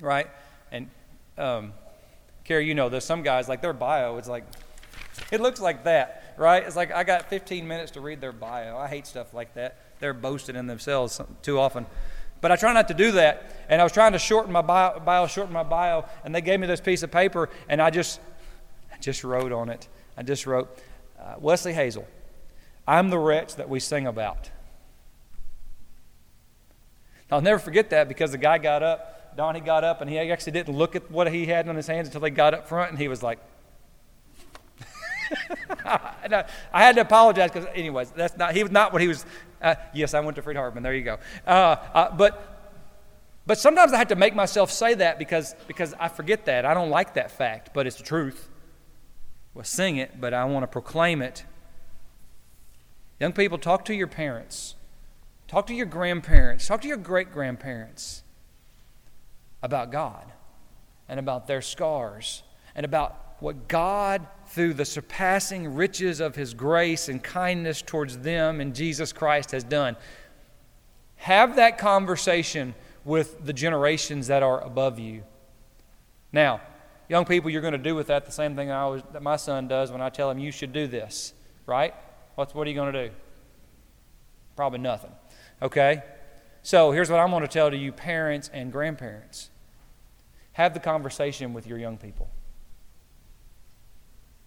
right? 0.00 0.28
And 0.72 0.88
um, 1.36 1.74
Carrie, 2.44 2.66
you 2.66 2.74
know, 2.74 2.88
there's 2.88 3.04
some 3.04 3.22
guys 3.22 3.50
like 3.50 3.60
their 3.60 3.74
bio. 3.74 4.16
It's 4.16 4.28
like 4.28 4.44
it 5.30 5.42
looks 5.42 5.60
like 5.60 5.84
that, 5.84 6.34
right? 6.38 6.62
It's 6.62 6.76
like 6.76 6.90
I 6.90 7.04
got 7.04 7.28
15 7.28 7.68
minutes 7.68 7.92
to 7.92 8.00
read 8.00 8.22
their 8.22 8.32
bio. 8.32 8.78
I 8.78 8.86
hate 8.86 9.06
stuff 9.06 9.34
like 9.34 9.52
that. 9.54 9.76
They're 10.00 10.14
boasting 10.14 10.56
in 10.56 10.66
themselves 10.66 11.20
too 11.42 11.58
often. 11.58 11.84
But 12.40 12.50
I 12.50 12.56
try 12.56 12.72
not 12.72 12.88
to 12.88 12.94
do 12.94 13.12
that. 13.12 13.66
And 13.68 13.78
I 13.78 13.84
was 13.84 13.92
trying 13.92 14.12
to 14.12 14.18
shorten 14.18 14.52
my 14.52 14.62
bio, 14.62 15.00
bio, 15.00 15.26
shorten 15.26 15.52
my 15.52 15.64
bio, 15.64 16.06
and 16.24 16.34
they 16.34 16.40
gave 16.40 16.60
me 16.60 16.66
this 16.66 16.80
piece 16.80 17.02
of 17.02 17.10
paper, 17.10 17.50
and 17.68 17.82
I 17.82 17.90
just 17.90 18.20
just 19.00 19.24
wrote 19.24 19.52
on 19.52 19.68
it. 19.68 19.88
I 20.16 20.22
just 20.22 20.46
wrote, 20.46 20.76
uh, 21.20 21.34
Wesley 21.38 21.72
Hazel, 21.72 22.06
I'm 22.86 23.10
the 23.10 23.18
wretch 23.18 23.56
that 23.56 23.68
we 23.68 23.80
sing 23.80 24.06
about. 24.06 24.50
I'll 27.30 27.42
never 27.42 27.58
forget 27.58 27.90
that 27.90 28.08
because 28.08 28.32
the 28.32 28.38
guy 28.38 28.58
got 28.58 28.82
up, 28.82 29.36
Don, 29.36 29.54
he 29.54 29.60
got 29.60 29.84
up, 29.84 30.00
and 30.00 30.10
he 30.10 30.18
actually 30.18 30.52
didn't 30.52 30.74
look 30.74 30.96
at 30.96 31.10
what 31.10 31.30
he 31.30 31.46
had 31.46 31.68
on 31.68 31.76
his 31.76 31.86
hands 31.86 32.08
until 32.08 32.22
they 32.22 32.30
got 32.30 32.54
up 32.54 32.68
front, 32.68 32.90
and 32.90 32.98
he 32.98 33.06
was 33.08 33.22
like, 33.22 33.38
I 35.84 36.46
had 36.72 36.94
to 36.96 37.02
apologize 37.02 37.50
because, 37.50 37.68
anyways, 37.74 38.10
that's 38.12 38.36
not. 38.38 38.54
He 38.54 38.62
was 38.62 38.72
not 38.72 38.92
what 38.94 39.02
he 39.02 39.08
was. 39.08 39.26
Uh, 39.60 39.74
yes, 39.92 40.14
I 40.14 40.20
went 40.20 40.36
to 40.36 40.42
Freed-Hardeman. 40.42 40.82
There 40.82 40.94
you 40.94 41.04
go. 41.04 41.18
Uh, 41.46 41.50
uh, 41.50 42.16
but, 42.16 42.72
but 43.46 43.58
sometimes 43.58 43.92
I 43.92 43.98
have 43.98 44.08
to 44.08 44.16
make 44.16 44.34
myself 44.34 44.70
say 44.70 44.94
that 44.94 45.18
because 45.18 45.54
because 45.66 45.94
I 46.00 46.08
forget 46.08 46.46
that. 46.46 46.64
I 46.64 46.72
don't 46.72 46.90
like 46.90 47.14
that 47.14 47.30
fact, 47.30 47.70
but 47.74 47.86
it's 47.86 47.96
the 47.96 48.04
truth 48.04 48.48
well, 49.58 49.64
sing 49.64 49.96
it, 49.96 50.20
but 50.20 50.32
I 50.32 50.44
want 50.44 50.62
to 50.62 50.68
proclaim 50.68 51.20
it. 51.20 51.44
Young 53.18 53.32
people, 53.32 53.58
talk 53.58 53.84
to 53.86 53.92
your 53.92 54.06
parents, 54.06 54.76
talk 55.48 55.66
to 55.66 55.74
your 55.74 55.84
grandparents, 55.84 56.68
talk 56.68 56.80
to 56.82 56.86
your 56.86 56.96
great 56.96 57.32
grandparents 57.32 58.22
about 59.60 59.90
God 59.90 60.30
and 61.08 61.18
about 61.18 61.48
their 61.48 61.60
scars 61.60 62.44
and 62.76 62.86
about 62.86 63.34
what 63.40 63.66
God, 63.66 64.28
through 64.46 64.74
the 64.74 64.84
surpassing 64.84 65.74
riches 65.74 66.20
of 66.20 66.36
His 66.36 66.54
grace 66.54 67.08
and 67.08 67.20
kindness 67.20 67.82
towards 67.82 68.18
them 68.18 68.60
in 68.60 68.72
Jesus 68.72 69.12
Christ, 69.12 69.50
has 69.50 69.64
done. 69.64 69.96
Have 71.16 71.56
that 71.56 71.78
conversation 71.78 72.76
with 73.04 73.44
the 73.44 73.52
generations 73.52 74.28
that 74.28 74.44
are 74.44 74.60
above 74.60 75.00
you. 75.00 75.24
Now, 76.32 76.60
young 77.08 77.24
people, 77.24 77.50
you're 77.50 77.62
going 77.62 77.72
to 77.72 77.78
do 77.78 77.94
with 77.94 78.08
that 78.08 78.26
the 78.26 78.32
same 78.32 78.54
thing 78.54 78.70
I 78.70 78.80
always, 78.80 79.02
that 79.12 79.22
my 79.22 79.36
son 79.36 79.68
does 79.68 79.90
when 79.90 80.00
I 80.00 80.10
tell 80.10 80.30
him 80.30 80.38
you 80.38 80.52
should 80.52 80.72
do 80.72 80.86
this, 80.86 81.32
right? 81.66 81.94
What's, 82.34 82.54
what 82.54 82.66
are 82.66 82.70
you 82.70 82.76
going 82.76 82.92
to 82.92 83.08
do? 83.08 83.14
Probably 84.56 84.78
nothing. 84.78 85.12
Okay? 85.62 86.02
So 86.62 86.92
here's 86.92 87.10
what 87.10 87.18
I'm 87.20 87.30
going 87.30 87.42
to 87.42 87.48
tell 87.48 87.70
to 87.70 87.76
you, 87.76 87.92
parents 87.92 88.50
and 88.52 88.70
grandparents 88.70 89.50
have 90.52 90.74
the 90.74 90.80
conversation 90.80 91.54
with 91.54 91.66
your 91.66 91.78
young 91.78 91.96
people. 91.96 92.28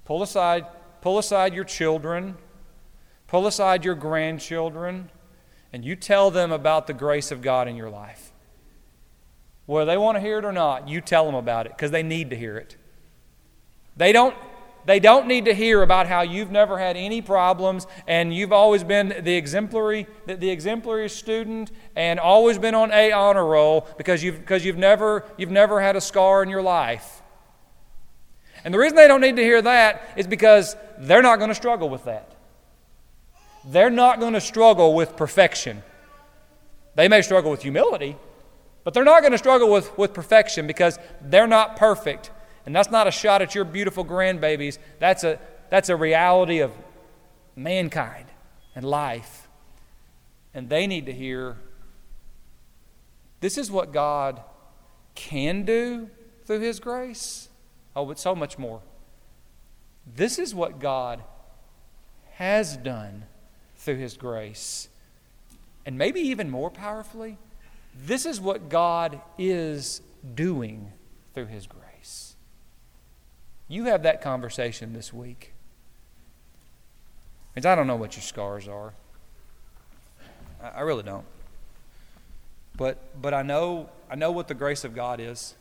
Pull 0.06 0.24
aside, 0.24 0.66
pull 1.02 1.18
aside 1.18 1.54
your 1.54 1.64
children, 1.64 2.38
pull 3.28 3.48
aside 3.48 3.86
your 3.86 3.96
grandchildren, 3.96 5.10
and 5.72 5.86
you 5.86 5.96
tell 5.96 6.30
them 6.30 6.52
about 6.52 6.88
the 6.88 6.94
grace 6.94 7.32
of 7.32 7.42
God 7.42 7.68
in 7.68 7.76
your 7.76 7.90
life. 7.90 8.31
Whether 9.72 9.90
they 9.90 9.98
want 9.98 10.18
to 10.18 10.20
hear 10.20 10.38
it 10.38 10.44
or 10.44 10.52
not, 10.52 10.90
you 10.90 11.00
tell 11.00 11.26
them 11.26 11.34
about 11.34 11.66
it 11.66 11.72
because 11.72 11.92
they 11.92 12.04
need 12.04 12.32
to 12.32 12.36
hear 12.36 12.58
it. 12.58 12.76
They 13.96 14.12
don't, 14.12 14.36
they 14.86 15.00
don't 15.00 15.28
need 15.28 15.46
to 15.46 15.54
hear 15.54 15.82
about 15.82 16.08
how 16.08 16.24
you've 16.24 16.52
never 16.52 16.78
had 16.78 16.98
any 16.98 17.22
problems 17.22 17.88
and 18.06 18.36
you've 18.36 18.52
always 18.52 18.84
been 18.84 19.16
the 19.22 19.34
exemplary, 19.34 20.08
the, 20.26 20.36
the 20.36 20.50
exemplary 20.50 21.08
student 21.08 21.72
and 21.96 22.20
always 22.20 22.58
been 22.58 22.76
on 22.76 22.92
A 22.92 23.14
honor 23.14 23.46
roll 23.46 23.88
because 23.98 24.22
you've, 24.22 24.40
because 24.40 24.66
you've, 24.66 24.78
never, 24.78 25.24
you've 25.38 25.50
never 25.50 25.80
had 25.80 25.96
a 25.96 26.02
scar 26.02 26.44
in 26.44 26.50
your 26.50 26.62
life. 26.62 27.22
And 28.66 28.74
the 28.74 28.78
reason 28.78 28.98
they 28.98 29.08
don't 29.08 29.22
need 29.22 29.38
to 29.38 29.44
hear 29.44 29.62
that 29.62 30.02
is 30.18 30.28
because 30.28 30.76
they're 30.98 31.22
not 31.22 31.38
going 31.38 31.48
to 31.48 31.56
struggle 31.56 31.88
with 31.88 32.04
that. 32.04 32.36
They're 33.64 33.90
not 33.90 34.20
going 34.20 34.34
to 34.34 34.42
struggle 34.42 34.96
with 34.96 35.16
perfection. 35.16 35.82
They 36.96 37.08
may 37.08 37.22
struggle 37.22 37.52
with 37.52 37.62
humility, 37.62 38.18
but 38.84 38.94
they're 38.94 39.04
not 39.04 39.22
going 39.22 39.32
to 39.32 39.38
struggle 39.38 39.72
with, 39.72 39.96
with 39.98 40.14
perfection 40.14 40.68
because 40.68 40.98
they're 41.22 41.48
not 41.48 41.76
perfect. 41.76 42.32
And 42.66 42.76
that's 42.76 42.92
not 42.92 43.08
a 43.08 43.12
shot 43.12 43.42
at 43.42 43.56
your 43.56 43.66
beautiful 43.66 44.06
grandbabies. 44.06 44.78
That's 45.00 45.24
a, 45.24 45.40
that's 45.70 45.90
a 45.90 45.96
reality 45.96 46.60
of 46.60 46.72
mankind 47.56 48.28
and 48.76 48.86
life. 48.86 49.48
And 50.54 50.70
they 50.70 50.88
need 50.88 51.06
to 51.06 51.14
hear 51.14 51.58
this 53.40 53.58
is 53.58 53.72
what 53.72 53.92
God 53.92 54.42
can 55.16 55.64
do 55.64 56.10
through 56.46 56.60
His 56.60 56.80
grace. 56.80 57.50
Oh, 57.96 58.06
but 58.06 58.20
so 58.20 58.36
much 58.36 58.58
more. 58.58 58.82
This 60.16 60.40
is 60.40 60.56
what 60.56 60.80
God 60.80 61.24
has 62.34 62.78
done 62.78 63.26
through 63.76 63.98
His 63.98 64.16
grace. 64.16 64.90
And 65.86 65.98
maybe 65.98 66.22
even 66.22 66.50
more 66.50 66.70
powerfully, 66.70 67.38
this 67.96 68.26
is 68.26 68.40
what 68.40 68.70
God 68.70 69.22
is 69.38 70.02
doing 70.36 70.92
through 71.34 71.48
His 71.48 71.68
grace. 71.68 72.36
You 73.68 73.86
have 73.86 74.04
that 74.04 74.22
conversation 74.22 74.94
this 74.94 75.14
week. 75.14 75.54
I 77.56 77.60
don't 77.60 77.88
know 77.88 77.96
what 77.96 78.16
your 78.16 78.24
scars 78.24 78.68
are. 78.68 78.94
I 80.64 80.82
really 80.82 81.04
don't. 81.04 81.26
But, 82.76 83.22
but 83.22 83.34
I, 83.34 83.42
know, 83.42 83.90
I 84.10 84.16
know 84.16 84.32
what 84.32 84.48
the 84.48 84.54
grace 84.54 84.84
of 84.84 84.96
God 84.96 85.20
is. 85.20 85.56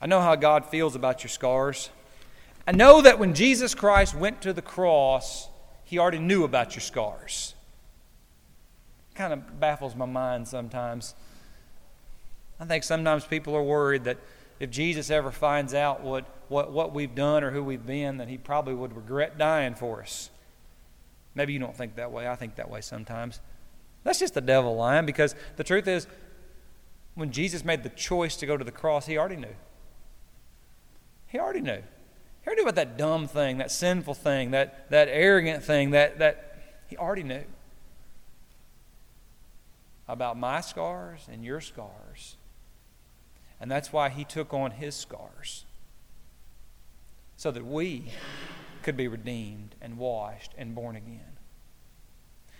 I 0.00 0.06
know 0.06 0.20
how 0.20 0.34
God 0.34 0.66
feels 0.66 0.94
about 0.94 1.22
your 1.22 1.28
scars. 1.30 1.90
I 2.66 2.72
know 2.72 3.00
that 3.02 3.18
when 3.18 3.34
Jesus 3.34 3.74
Christ 3.74 4.14
went 4.14 4.42
to 4.42 4.52
the 4.52 4.62
cross, 4.62 5.48
he 5.84 5.98
already 5.98 6.18
knew 6.18 6.44
about 6.44 6.74
your 6.74 6.80
scars. 6.80 7.54
It 9.12 9.14
kind 9.16 9.32
of 9.32 9.60
baffles 9.60 9.94
my 9.94 10.06
mind 10.06 10.48
sometimes. 10.48 11.14
I 12.58 12.64
think 12.64 12.84
sometimes 12.84 13.24
people 13.24 13.54
are 13.54 13.62
worried 13.62 14.04
that 14.04 14.18
if 14.58 14.70
Jesus 14.70 15.10
ever 15.10 15.30
finds 15.30 15.74
out 15.74 16.02
what, 16.02 16.24
what, 16.48 16.72
what 16.72 16.94
we've 16.94 17.14
done 17.14 17.44
or 17.44 17.50
who 17.50 17.62
we've 17.62 17.84
been, 17.84 18.16
that 18.18 18.28
he 18.28 18.38
probably 18.38 18.74
would 18.74 18.96
regret 18.96 19.36
dying 19.36 19.74
for 19.74 20.00
us. 20.00 20.30
Maybe 21.34 21.52
you 21.52 21.58
don't 21.58 21.76
think 21.76 21.96
that 21.96 22.10
way. 22.10 22.26
I 22.26 22.36
think 22.36 22.56
that 22.56 22.70
way 22.70 22.80
sometimes. 22.80 23.40
That's 24.04 24.18
just 24.18 24.34
the 24.34 24.40
devil 24.40 24.74
lying 24.76 25.04
because 25.04 25.34
the 25.56 25.64
truth 25.64 25.86
is, 25.86 26.06
when 27.14 27.30
Jesus 27.30 27.64
made 27.64 27.82
the 27.82 27.88
choice 27.90 28.36
to 28.36 28.46
go 28.46 28.56
to 28.56 28.64
the 28.64 28.72
cross, 28.72 29.06
he 29.06 29.18
already 29.18 29.36
knew. 29.36 29.54
He 31.26 31.38
already 31.38 31.60
knew. 31.60 31.82
He 31.82 32.46
already 32.46 32.62
knew 32.62 32.68
about 32.68 32.76
that 32.76 32.96
dumb 32.96 33.26
thing, 33.26 33.58
that 33.58 33.70
sinful 33.70 34.14
thing, 34.14 34.52
that, 34.52 34.90
that 34.90 35.08
arrogant 35.10 35.62
thing, 35.64 35.90
that, 35.90 36.18
that 36.18 36.56
he 36.86 36.96
already 36.96 37.22
knew 37.22 37.44
about 40.08 40.38
my 40.38 40.60
scars 40.60 41.26
and 41.30 41.44
your 41.44 41.60
scars. 41.60 42.36
And 43.60 43.70
that's 43.70 43.92
why 43.92 44.08
he 44.08 44.24
took 44.24 44.52
on 44.52 44.72
his 44.72 44.94
scars. 44.94 45.64
So 47.36 47.50
that 47.50 47.64
we 47.64 48.12
could 48.82 48.96
be 48.96 49.08
redeemed 49.08 49.74
and 49.80 49.98
washed 49.98 50.52
and 50.56 50.74
born 50.74 50.96
again. 50.96 51.38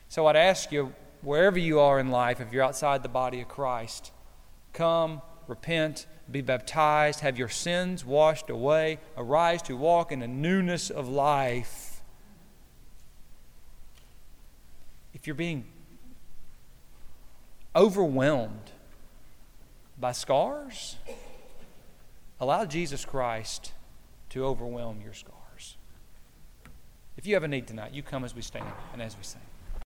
So 0.08 0.26
I'd 0.26 0.36
ask 0.36 0.72
you, 0.72 0.94
wherever 1.22 1.58
you 1.58 1.80
are 1.80 1.98
in 1.98 2.10
life, 2.10 2.40
if 2.40 2.52
you're 2.52 2.64
outside 2.64 3.02
the 3.02 3.08
body 3.08 3.40
of 3.40 3.48
Christ, 3.48 4.12
come, 4.72 5.22
repent, 5.46 6.06
be 6.30 6.40
baptized, 6.40 7.20
have 7.20 7.38
your 7.38 7.48
sins 7.48 8.04
washed 8.04 8.50
away, 8.50 8.98
arise 9.16 9.62
to 9.62 9.76
walk 9.76 10.12
in 10.12 10.22
a 10.22 10.28
newness 10.28 10.90
of 10.90 11.08
life. 11.08 12.02
If 15.14 15.26
you're 15.26 15.34
being 15.34 15.66
overwhelmed 17.74 18.72
by 19.98 20.12
scars, 20.12 20.96
allow 22.40 22.64
Jesus 22.64 23.04
Christ 23.04 23.72
to 24.30 24.44
overwhelm 24.44 25.00
your 25.02 25.14
scars. 25.14 25.76
If 27.16 27.26
you 27.26 27.34
have 27.34 27.44
a 27.44 27.48
need 27.48 27.66
tonight, 27.66 27.94
you 27.94 28.02
come 28.02 28.24
as 28.24 28.34
we 28.34 28.42
stand 28.42 28.66
and 28.92 29.00
as 29.00 29.16
we 29.16 29.22
sing. 29.22 29.40